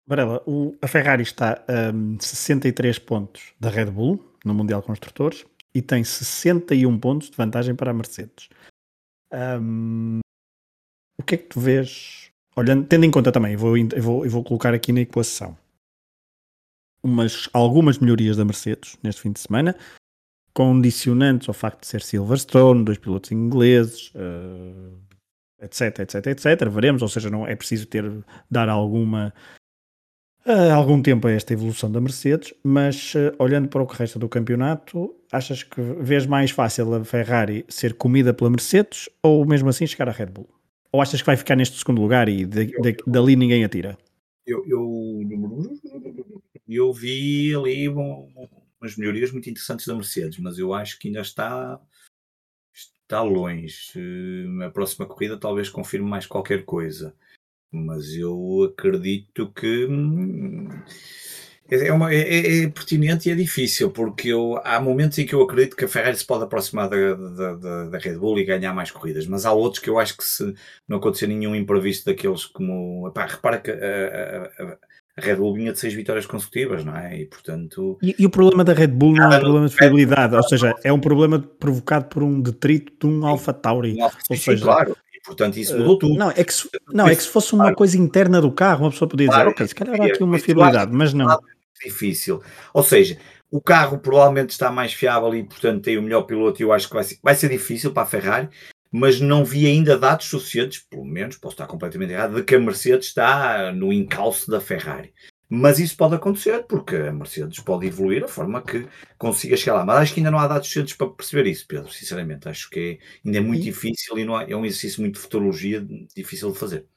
[0.05, 5.45] Varela, o, a Ferrari está a um, 63 pontos da Red Bull no Mundial Construtores
[5.73, 8.49] e tem 61 pontos de vantagem para a Mercedes.
[9.31, 10.19] Um,
[11.23, 14.25] o que é que tu vês, olhando, tendo em conta também, eu vou, eu vou,
[14.25, 15.57] eu vou colocar aqui na equação
[17.01, 19.75] umas, algumas melhorias da Mercedes neste fim de semana,
[20.53, 24.97] condicionantes ao facto de ser Silverstone, dois pilotos ingleses, uh,
[25.61, 26.69] etc, etc, etc.
[26.69, 28.03] Veremos, ou seja, não é preciso ter
[28.51, 29.33] dar alguma
[30.45, 34.19] uh, algum tempo a esta evolução da Mercedes, mas uh, olhando para o que resta
[34.19, 39.69] do campeonato, achas que vês mais fácil a Ferrari ser comida pela Mercedes ou mesmo
[39.69, 40.62] assim chegar à Red Bull?
[40.93, 43.97] Ou achas que vai ficar neste segundo lugar e de, de, dali ninguém atira?
[44.45, 45.21] Eu, eu,
[46.67, 51.81] eu vi ali umas melhorias muito interessantes da Mercedes, mas eu acho que ainda está,
[52.71, 53.91] está longe.
[54.63, 57.15] A próxima corrida talvez confirme mais qualquer coisa,
[57.71, 60.69] mas eu acredito que hum,
[61.69, 65.25] é, é, uma, é, é, é, pertinente e é difícil, porque eu, há momentos em
[65.25, 68.37] que eu acredito que a Ferrari se pode aproximar da, da, da, da, Red Bull
[68.39, 70.53] e ganhar mais corridas, mas há outros que eu acho que se
[70.87, 73.07] não acontecer nenhum imprevisto daqueles como.
[73.07, 74.77] Epá, repara que a, a, a,
[75.15, 77.21] Red Bull vinha de seis vitórias consecutivas, não é?
[77.21, 77.97] E portanto.
[78.01, 80.75] E, e o problema da Red Bull não é um problema de fiabilidade, ou seja,
[80.83, 83.95] é um problema provocado por um detrito de um Alpha Tauri.
[83.97, 86.15] Um Alpha, ou seja, claro portanto isso mudou tudo.
[86.15, 88.91] Não, é que se, não, é que se fosse uma coisa interna do carro, uma
[88.91, 91.27] pessoa podia dizer, claro, ok, se calhar há aqui uma fiabilidade, mas não
[91.83, 92.41] difícil.
[92.73, 93.17] Ou seja,
[93.51, 96.87] o carro provavelmente está mais fiável e, portanto, tem o melhor piloto e eu acho
[96.87, 98.49] que vai ser, vai ser difícil para a Ferrari,
[98.91, 102.59] mas não vi ainda dados suficientes, pelo menos, posso estar completamente errado, de que a
[102.59, 105.13] Mercedes está no encalço da Ferrari.
[105.55, 108.87] Mas isso pode acontecer, porque a Mercedes pode evoluir a forma que
[109.19, 109.85] consiga chegar lá.
[109.85, 112.49] Mas acho que ainda não há dados suficientes para perceber isso, Pedro, sinceramente.
[112.49, 113.65] Acho que é, ainda é muito e...
[113.65, 115.85] difícil e não há, é um exercício muito de futurologia
[116.15, 116.87] difícil de fazer.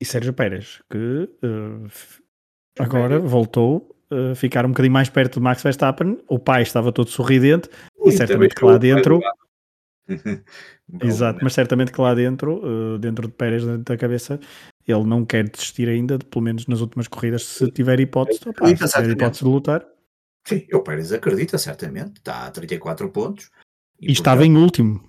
[0.00, 1.88] E Sérgio Pérez, que uh,
[2.78, 6.18] Agora voltou a ficar um bocadinho mais perto de Max Verstappen.
[6.28, 7.68] O pai estava todo sorridente
[8.04, 9.20] e, e certamente que lá dentro.
[11.02, 14.40] Exato, mas certamente que lá dentro, uh, dentro de Pérez, dentro da cabeça,
[14.86, 18.66] ele não quer desistir ainda, de, pelo menos nas últimas corridas, se tiver hipótese, opa,
[18.68, 19.86] se tiver hipótese de lutar.
[20.46, 23.50] Sim, o Pérez acredita, certamente, está a 34 pontos.
[24.00, 25.04] E, e estava em último,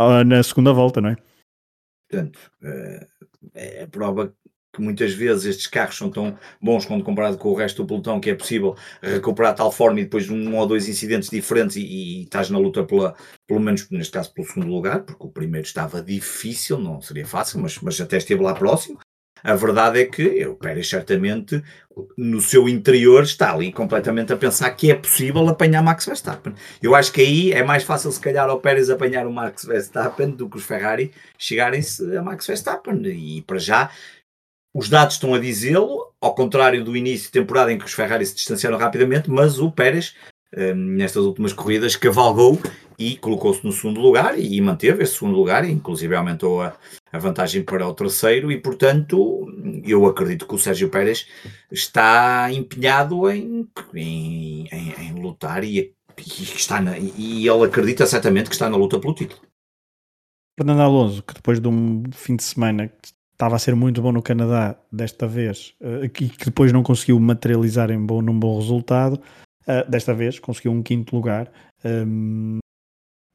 [0.00, 1.16] uh, na segunda volta, não é?
[2.08, 3.06] Portanto, uh,
[3.54, 4.34] é prova
[4.76, 8.20] que muitas vezes estes carros são tão bons quando comparado com o resto do pelotão
[8.20, 11.80] que é possível recuperar tal forma e depois de um ou dois incidentes diferentes e,
[11.80, 13.14] e, estás na luta pela,
[13.46, 17.58] pelo menos neste caso pelo segundo lugar, porque o primeiro estava difícil, não seria fácil,
[17.58, 18.98] mas, mas até esteve lá próximo.
[19.42, 21.62] A verdade é que o Pérez certamente
[22.16, 26.52] no seu interior está ali completamente a pensar que é possível apanhar Max Verstappen.
[26.82, 30.30] Eu acho que aí é mais fácil se calhar ao Pérez apanhar o Max Verstappen
[30.30, 33.00] do que os Ferrari chegarem-se a Max Verstappen.
[33.06, 33.90] E para já
[34.76, 38.26] os dados estão a dizê-lo, ao contrário do início de temporada em que os Ferrari
[38.26, 40.14] se distanciaram rapidamente, mas o Pérez,
[40.54, 42.60] hum, nestas últimas corridas, cavalgou
[42.98, 46.76] e colocou-se no segundo lugar e manteve esse segundo lugar, e inclusive aumentou a,
[47.10, 49.50] a vantagem para o terceiro, e portanto
[49.82, 51.26] eu acredito que o Sérgio Pérez
[51.72, 58.50] está empenhado em, em, em, em lutar e, e, está na, e ele acredita certamente
[58.50, 59.40] que está na luta pelo título.
[60.58, 62.90] Fernando Alonso, que depois de um fim de semana
[63.36, 67.20] estava a ser muito bom no Canadá desta vez uh, e que depois não conseguiu
[67.20, 69.20] materializar em bom, num bom resultado,
[69.68, 71.52] uh, desta vez conseguiu um quinto lugar.
[71.84, 72.58] Um, ehm,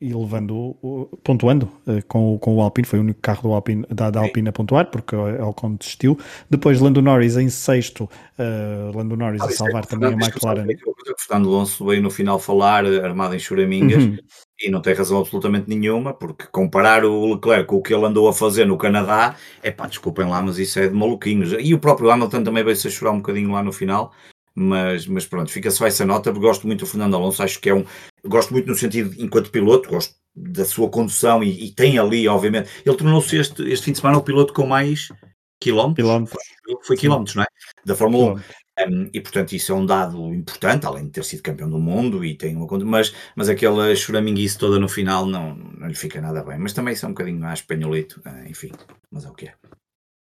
[0.02, 0.76] e levando,
[1.24, 4.50] pontuando uh, com, com o Alpine, foi o único carro do Alpine, da, da Alpine
[4.50, 6.18] a pontuar, porque o Ocon desistiu.
[6.50, 8.10] Depois Lando Norris em sexto,
[8.40, 10.66] uh, Lando Norris ah, a salvar é, também a McLaren.
[10.66, 14.18] O Fernando Alonso veio no final falar, armado em choramingas, uhum.
[14.62, 18.28] E não tem razão absolutamente nenhuma, porque comparar o Leclerc com o que ele andou
[18.28, 21.54] a fazer no Canadá, é pá, desculpem lá, mas isso é de maluquinhos.
[21.60, 24.14] E o próprio Hamilton também veio-se a chorar um bocadinho lá no final,
[24.54, 27.70] mas, mas pronto, fica só essa nota, porque gosto muito do Fernando Alonso, acho que
[27.70, 27.86] é um,
[28.26, 32.70] gosto muito no sentido, enquanto piloto, gosto da sua condução e, e tem ali, obviamente,
[32.86, 35.10] ele tornou-se este, este fim de semana o piloto com mais
[35.60, 36.40] quilómetros, quilómetros.
[36.64, 37.48] Foi, foi quilómetros, não é?
[37.86, 38.42] Da Fórmula 1.
[38.88, 42.24] Um, e portanto isso é um dado importante, além de ter sido campeão do mundo
[42.24, 46.44] e tem uma mas, mas aquela choraminguice toda no final não, não lhe fica nada
[46.44, 46.58] bem.
[46.58, 48.72] Mas também isso é um bocadinho mais espanholito, uh, enfim,
[49.12, 49.54] mas é o que é.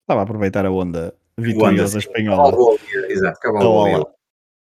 [0.02, 2.76] Estava a aproveitar a onda vitoriosa espanhola.
[3.08, 4.16] Exato, cavalo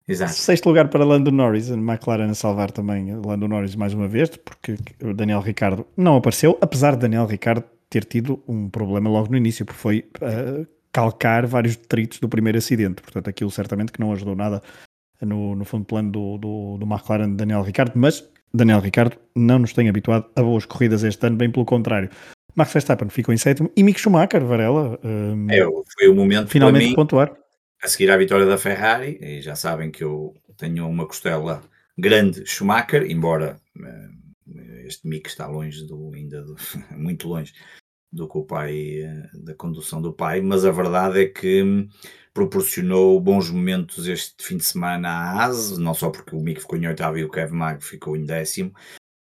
[0.07, 0.33] Exato.
[0.33, 4.75] Sexto lugar para Lando Norris, McLaren a salvar também Lando Norris mais uma vez, porque
[5.03, 9.37] o Daniel Ricardo não apareceu, apesar de Daniel Ricardo ter tido um problema logo no
[9.37, 13.01] início, porque foi uh, calcar vários detritos do primeiro acidente.
[13.01, 14.63] Portanto, aquilo certamente que não ajudou nada
[15.21, 19.59] no, no fundo plano do, do, do McLaren de Daniel Ricardo, mas Daniel Ricardo não
[19.59, 22.09] nos tem habituado a boas corridas este ano, bem pelo contrário.
[22.55, 26.87] Max Verstappen ficou em sétimo e Mick Schumacher, Varela, um, é, foi o momento finalmente
[26.87, 27.35] mim, pontuar.
[27.83, 31.61] A seguir à vitória da Ferrari, e já sabem que eu tenho uma costela
[31.97, 36.55] grande Schumacher, embora uh, este Mick está longe do, ainda do,
[36.95, 37.51] muito longe
[38.15, 41.87] do que o pai, uh, da condução do pai, mas a verdade é que hum,
[42.33, 46.77] proporcionou bons momentos este fim de semana à ASE, não só porque o Mick ficou
[46.77, 48.73] em oitavo e o Kevin Mag ficou em décimo,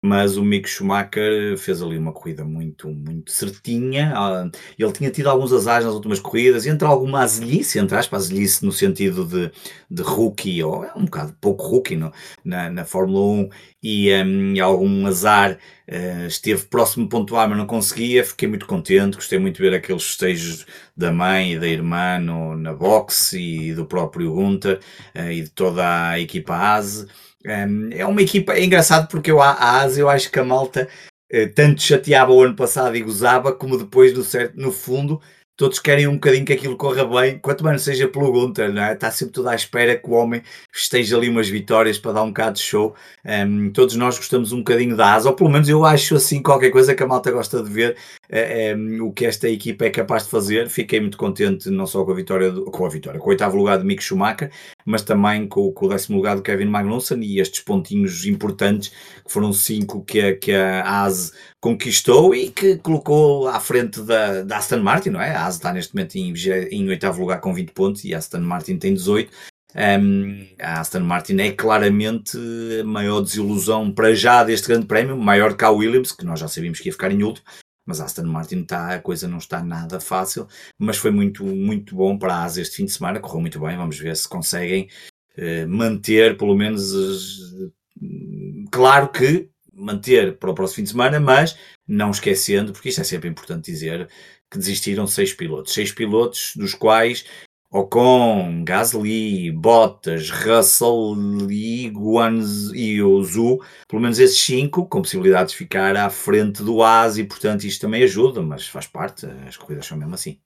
[0.03, 4.11] mas o Mick Schumacher fez ali uma corrida muito, muito certinha.
[4.13, 8.65] Ah, ele tinha tido alguns azares nas últimas corridas, entre alguma azelhice, entre aspas, azelhice
[8.65, 9.49] no sentido de,
[9.89, 12.11] de rookie, ou é um bocado pouco rookie no,
[12.43, 13.49] na, na Fórmula 1,
[13.81, 15.57] e um, algum azar.
[15.87, 18.25] Uh, esteve próximo de pontuar, mas não conseguia.
[18.25, 22.57] Fiquei muito contente, gostei muito de ver aqueles festejos da mãe e da irmã no,
[22.57, 24.79] na boxe e do próprio Gunter
[25.15, 27.07] uh, e de toda a equipa ASE.
[27.45, 30.87] É uma equipa, é engraçado porque eu, a ASE, eu acho que a malta
[31.31, 35.21] uh, tanto chateava o ano passado e gozava, como depois, no, certo, no fundo,
[35.55, 38.93] todos querem um bocadinho que aquilo corra bem, quanto mais seja pelo Gunter, não é?
[38.93, 40.41] Está sempre tudo à espera que o homem
[40.73, 42.95] esteja ali umas vitórias para dar um bocado de show.
[43.23, 46.71] Um, todos nós gostamos um bocadinho da asa, ou pelo menos eu acho assim qualquer
[46.71, 47.95] coisa que a malta gosta de ver
[48.29, 50.69] é, é, o que esta equipa é capaz de fazer.
[50.69, 53.55] Fiquei muito contente não só com a vitória, do, com a vitória, com o oitavo
[53.55, 54.51] lugar de Mick Schumacher,
[54.85, 58.89] mas também com, com, o décimo lugar do Kevin Magnussen e estes pontinhos importantes,
[59.23, 61.31] que foram cinco que a, que a ASE
[61.63, 65.33] conquistou e que colocou à frente da, da Aston Martin, não é?
[65.33, 66.33] A ASE está neste momento em,
[66.69, 69.31] em oitavo lugar com 20 pontos e a Aston Martin tem 18.
[69.73, 72.37] Um, a Aston Martin é claramente
[72.81, 76.49] a maior desilusão para já deste grande prémio, maior que a Williams, que nós já
[76.49, 77.47] sabíamos que ia ficar em último,
[77.85, 80.45] mas a Aston Martin está, a coisa não está nada fácil,
[80.77, 83.77] mas foi muito, muito bom para a Asa este fim de semana, correu muito bem,
[83.77, 84.89] vamos ver se conseguem
[85.37, 87.71] uh, manter, pelo menos, uh,
[88.69, 91.57] claro que manter para o próximo fim de semana, mas
[91.87, 94.07] não esquecendo, porque isto é sempre importante dizer,
[94.49, 97.25] que desistiram seis pilotos, seis pilotos dos quais
[97.73, 105.55] Ocon, Gasly, Bottas, Russell, Lee, Guanz e Ozu, pelo menos esses cinco, com possibilidade de
[105.55, 109.87] ficar à frente do AS e, portanto, isto também ajuda, mas faz parte, as corridas
[109.87, 110.39] são mesmo assim.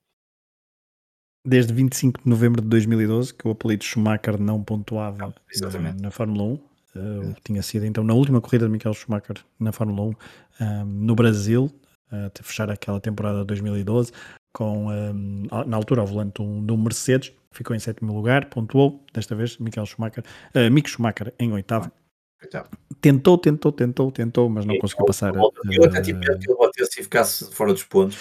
[1.46, 5.34] Desde 25 de novembro de 2012 que o apelido Schumacher não pontuava
[6.02, 6.60] na, Fórmula 1.
[6.98, 10.16] Uh, tinha sido então na última corrida de Michael Schumacher na Fórmula
[10.60, 11.72] 1 um, no Brasil,
[12.12, 14.12] uh, até fechar aquela temporada de 2012
[14.54, 19.36] com, um, na altura, ao volante de um, Mercedes, ficou em sétimo lugar, pontuou, desta
[19.36, 20.24] vez, Michael Schumacher,
[20.56, 21.92] uh, Mick Schumacher em oitavo.
[23.00, 25.34] Tentou, tentou, tentou, tentou, mas não e, conseguiu passar.
[25.36, 28.18] Eu até tive medo que ele batesse e ficasse fora dos pontos.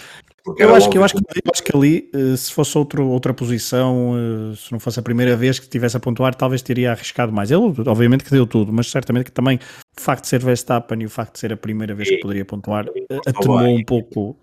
[0.59, 3.35] Eu acho, que, eu, acho que, eu acho que ali, eh, se fosse outro, outra
[3.35, 7.33] posição, eh, se não fosse a primeira vez que estivesse a pontuar, talvez teria arriscado
[7.33, 7.51] mais.
[7.51, 11.07] Ele, obviamente, que deu tudo, mas certamente que também o facto de ser Verstappen e
[11.07, 12.87] o facto de ser a primeira vez que poderia pontuar
[13.27, 14.39] atenuou um pouco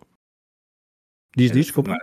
[1.36, 1.98] Diz, diz, desculpa.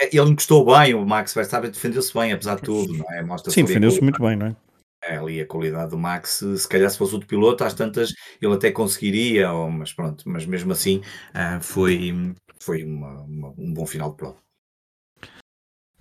[0.00, 3.22] É, ele encostou bem, o Max Verstappen defendeu-se bem, apesar de tudo, não é?
[3.22, 4.56] Mostra Sim, defendeu-se muito bem, não é?
[5.04, 8.54] É ali a qualidade do Max, se calhar se fosse outro piloto, às tantas ele
[8.54, 10.98] até conseguiria, ou, mas pronto, mas mesmo assim
[11.30, 14.36] uh, foi, foi uma, uma, um bom final de prova.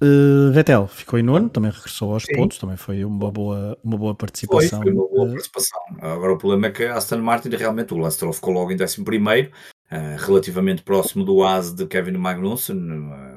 [0.04, 2.34] Uh, Vettel ficou em nono, também regressou aos Sim.
[2.36, 4.82] pontos, também foi uma boa, uma boa participação.
[4.82, 5.80] Foi, foi uma boa participação.
[6.00, 9.52] Agora o problema é que Aston Martin realmente, o Lance ficou logo em décimo primeiro,
[9.92, 13.31] uh, relativamente próximo do AS de Kevin Magnussen, uh,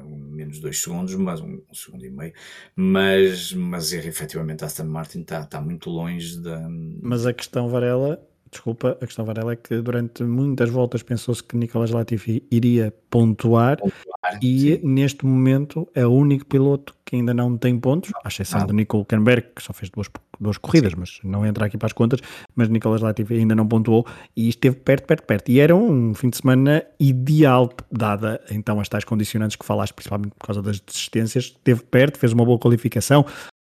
[0.45, 2.33] menos dois segundos, mas um, um, segundo e meio,
[2.75, 6.67] mas, mas é, efetivamente a Aston Martin está tá muito longe da...
[7.01, 8.21] Mas a questão, Varela,
[8.51, 13.77] desculpa, a questão Varela é que durante muitas voltas pensou-se que Nicolas Latifi iria pontuar.
[13.77, 14.79] Pontuar, e sim.
[14.83, 18.71] neste momento é o único piloto que ainda não tem pontos, à exceção Nada.
[18.71, 20.09] do Nico Hülkenberg, que só fez duas,
[20.39, 20.97] duas corridas, Sim.
[20.99, 22.19] mas não entra aqui para as contas,
[22.55, 24.05] mas Nicolas Latifi ainda não pontuou
[24.35, 25.49] e esteve perto, perto, perto.
[25.49, 30.33] E era um fim de semana ideal, dada então as tais condicionantes que falaste, principalmente
[30.37, 33.25] por causa das desistências, esteve perto, fez uma boa qualificação,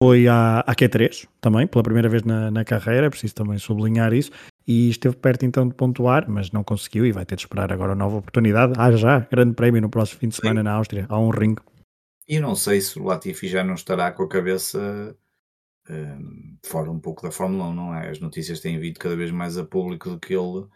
[0.02, 4.14] foi à, à Q3 também, pela primeira vez na, na carreira, é preciso também sublinhar
[4.14, 4.32] isso,
[4.70, 7.94] e esteve perto então de pontuar, mas não conseguiu e vai ter de esperar agora
[7.94, 8.74] uma nova oportunidade.
[8.78, 10.64] Há já grande prémio no próximo fim de semana Sim.
[10.64, 11.64] na Áustria, há um ringue.
[12.28, 15.18] E não sei se o Latifi já não estará com a cabeça
[15.90, 18.12] hum, fora um pouco da Fórmula 1, não é?
[18.12, 20.68] As notícias têm vindo cada vez mais a público de que ele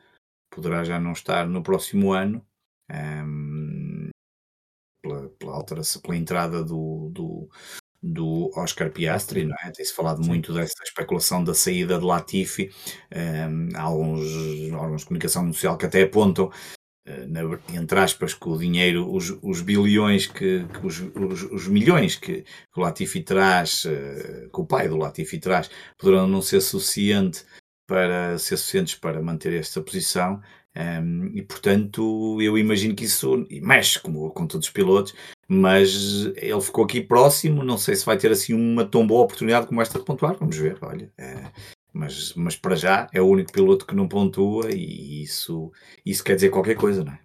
[0.50, 2.44] poderá já não estar no próximo ano.
[2.92, 4.10] hum,
[5.04, 7.48] pela, pela alteração, pela entrada do, do,
[8.06, 9.72] do Oscar Piastri, não é?
[9.72, 10.30] Tem-se falado Sim.
[10.30, 12.70] muito dessa especulação da saída de Latifi.
[13.50, 14.22] hum, há alguns
[14.74, 16.52] órgãos de comunicação social que até apontam,
[17.06, 17.42] eh, na-
[17.74, 22.42] entre aspas, que o dinheiro, os, os bilhões, que, que os, os- os milhões que,
[22.44, 27.46] que o Latifi traz, eh, que o pai do Latifi traz, poderão não ser suficiente
[27.88, 30.42] para ser suficientes para manter esta posição.
[30.76, 35.14] Hum, e portanto, eu imagino que isso mexe, como com todos os pilotos,
[35.48, 37.64] mas ele ficou aqui próximo.
[37.64, 40.36] Não sei se vai ter assim uma tão boa oportunidade como esta de pontuar.
[40.38, 41.12] Vamos ver, olha.
[41.18, 41.52] eh,
[41.94, 45.72] mas, mas para já é o único piloto que não pontua e isso,
[46.04, 47.20] isso quer dizer qualquer coisa, não é?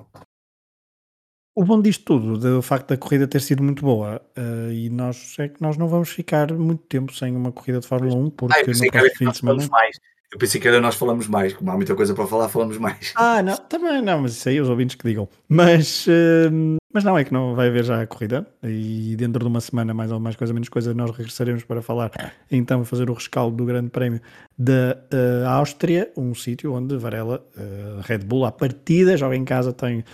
[1.57, 5.37] O bom disto tudo, do facto da corrida ter sido muito boa, eh, e nós
[5.41, 8.31] é que nós não vamos ficar muito tempo sem uma corrida de Fórmula 1, Ah,
[8.37, 9.69] porque no que era próximo fim de semana.
[9.69, 9.97] mais.
[10.31, 11.55] Eu pensei que era nós falamos mais.
[11.55, 13.14] Como há muita coisa para falar, falamos mais.
[13.16, 15.26] Ah, não, também não, mas isso aí os ouvintes que digam.
[15.49, 16.51] Mas, eh,
[16.93, 19.95] mas não, é que não vai haver já a corrida e dentro de uma semana,
[19.95, 22.11] mais ou mais coisa, menos coisa, nós regressaremos para falar
[22.51, 24.20] então fazer o rescaldo do Grande Prémio
[24.57, 29.72] da eh, Áustria, um sítio onde Varela, eh, Red Bull, à partida, joga em casa,
[29.72, 30.05] tem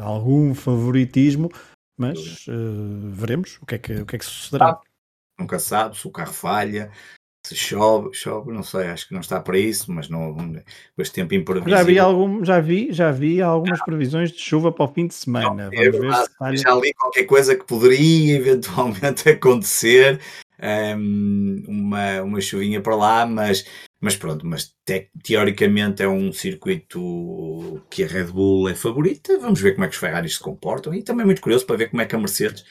[0.00, 1.50] algum favoritismo,
[1.98, 2.46] mas
[3.12, 4.78] veremos o que é que, o que, é que sucederá.
[5.36, 6.88] Nunca sabe se o carro falha,
[7.50, 10.62] se chove, chove, não sei, acho que não está para isso, mas não, com
[11.02, 11.76] este tempo imprevisível.
[11.78, 15.14] Já vi, algum, já, vi, já vi algumas previsões de chuva para o fim de
[15.14, 15.68] semana.
[15.72, 20.20] É Vamos ver verdade, se já li qualquer coisa que poderia eventualmente acontecer,
[20.96, 23.64] hum, uma, uma chuvinha para lá, mas,
[24.00, 29.38] mas pronto, mas te- teoricamente é um circuito que a Red Bull é favorita.
[29.38, 31.90] Vamos ver como é que os Ferraris se comportam e também muito curioso para ver
[31.90, 32.64] como é que a Mercedes,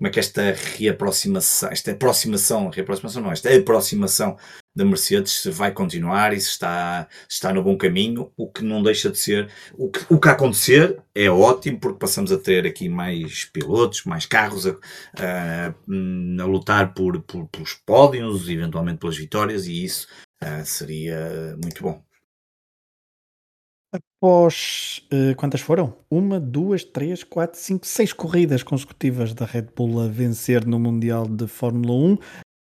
[0.00, 4.34] como é que esta reaproximação, esta aproximação, reaproximação não, esta aproximação
[4.74, 8.82] da Mercedes vai continuar e se está, se está no bom caminho, o que não
[8.82, 12.88] deixa de ser o que, o que acontecer é ótimo porque passamos a ter aqui
[12.88, 14.70] mais pilotos, mais carros a,
[15.18, 15.74] a-
[16.42, 20.08] a lutar por, por- pelos pódios, eventualmente pelas vitórias, e isso
[20.40, 22.02] ah, seria muito bom.
[23.92, 25.96] Após eh, quantas foram?
[26.08, 31.26] Uma, duas, três, quatro, cinco, seis corridas consecutivas da Red Bull a vencer no Mundial
[31.26, 32.18] de Fórmula 1.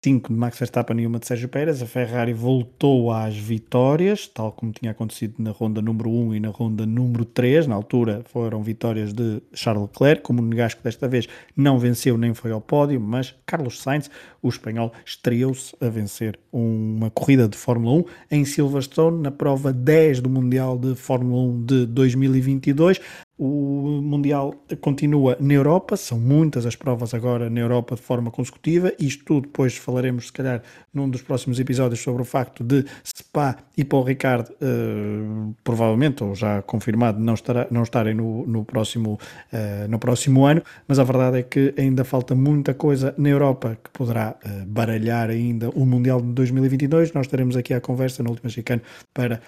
[0.04, 1.82] Cinco de Max Verstappen e uma de Sérgio Pérez.
[1.82, 6.50] A Ferrari voltou às vitórias, tal como tinha acontecido na ronda número 1 e na
[6.50, 7.68] ronda número 3.
[7.68, 12.34] Na altura foram vitórias de Charles Leclerc, como o Negasco desta vez não venceu nem
[12.34, 18.02] foi ao pódio, mas Carlos Sainz, o espanhol, estreou-se a vencer uma corrida de Fórmula
[18.02, 23.00] 1 em Silverstone, na prova 10 do Mundial de Fórmula 1 de 2022.
[23.46, 28.94] O Mundial continua na Europa, são muitas as provas agora na Europa de forma consecutiva.
[28.98, 30.62] Isto tudo depois falaremos, se calhar,
[30.94, 36.34] num dos próximos episódios sobre o facto de Spa e Paul Ricard, eh, provavelmente, ou
[36.34, 39.20] já confirmado, não, estará, não estarem no, no, próximo,
[39.52, 40.64] eh, no próximo ano.
[40.88, 45.30] Mas a verdade é que ainda falta muita coisa na Europa que poderá eh, baralhar
[45.30, 47.12] ainda o Mundial de 2022.
[47.12, 48.82] Nós estaremos aqui à conversa no último mexicano
[49.14, 49.42] para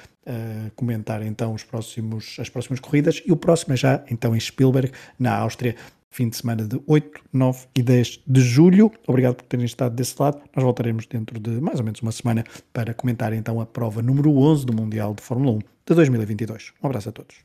[0.75, 4.91] comentar então os próximos, as próximas corridas e o próximo é já então em Spielberg,
[5.19, 5.75] na Áustria,
[6.09, 8.91] fim de semana de 8, 9 e 10 de julho.
[9.07, 10.39] Obrigado por terem estado desse lado.
[10.55, 14.35] Nós voltaremos dentro de mais ou menos uma semana para comentar então a prova número
[14.35, 16.73] 11 do Mundial de Fórmula 1 de 2022.
[16.81, 17.35] Um abraço a todos.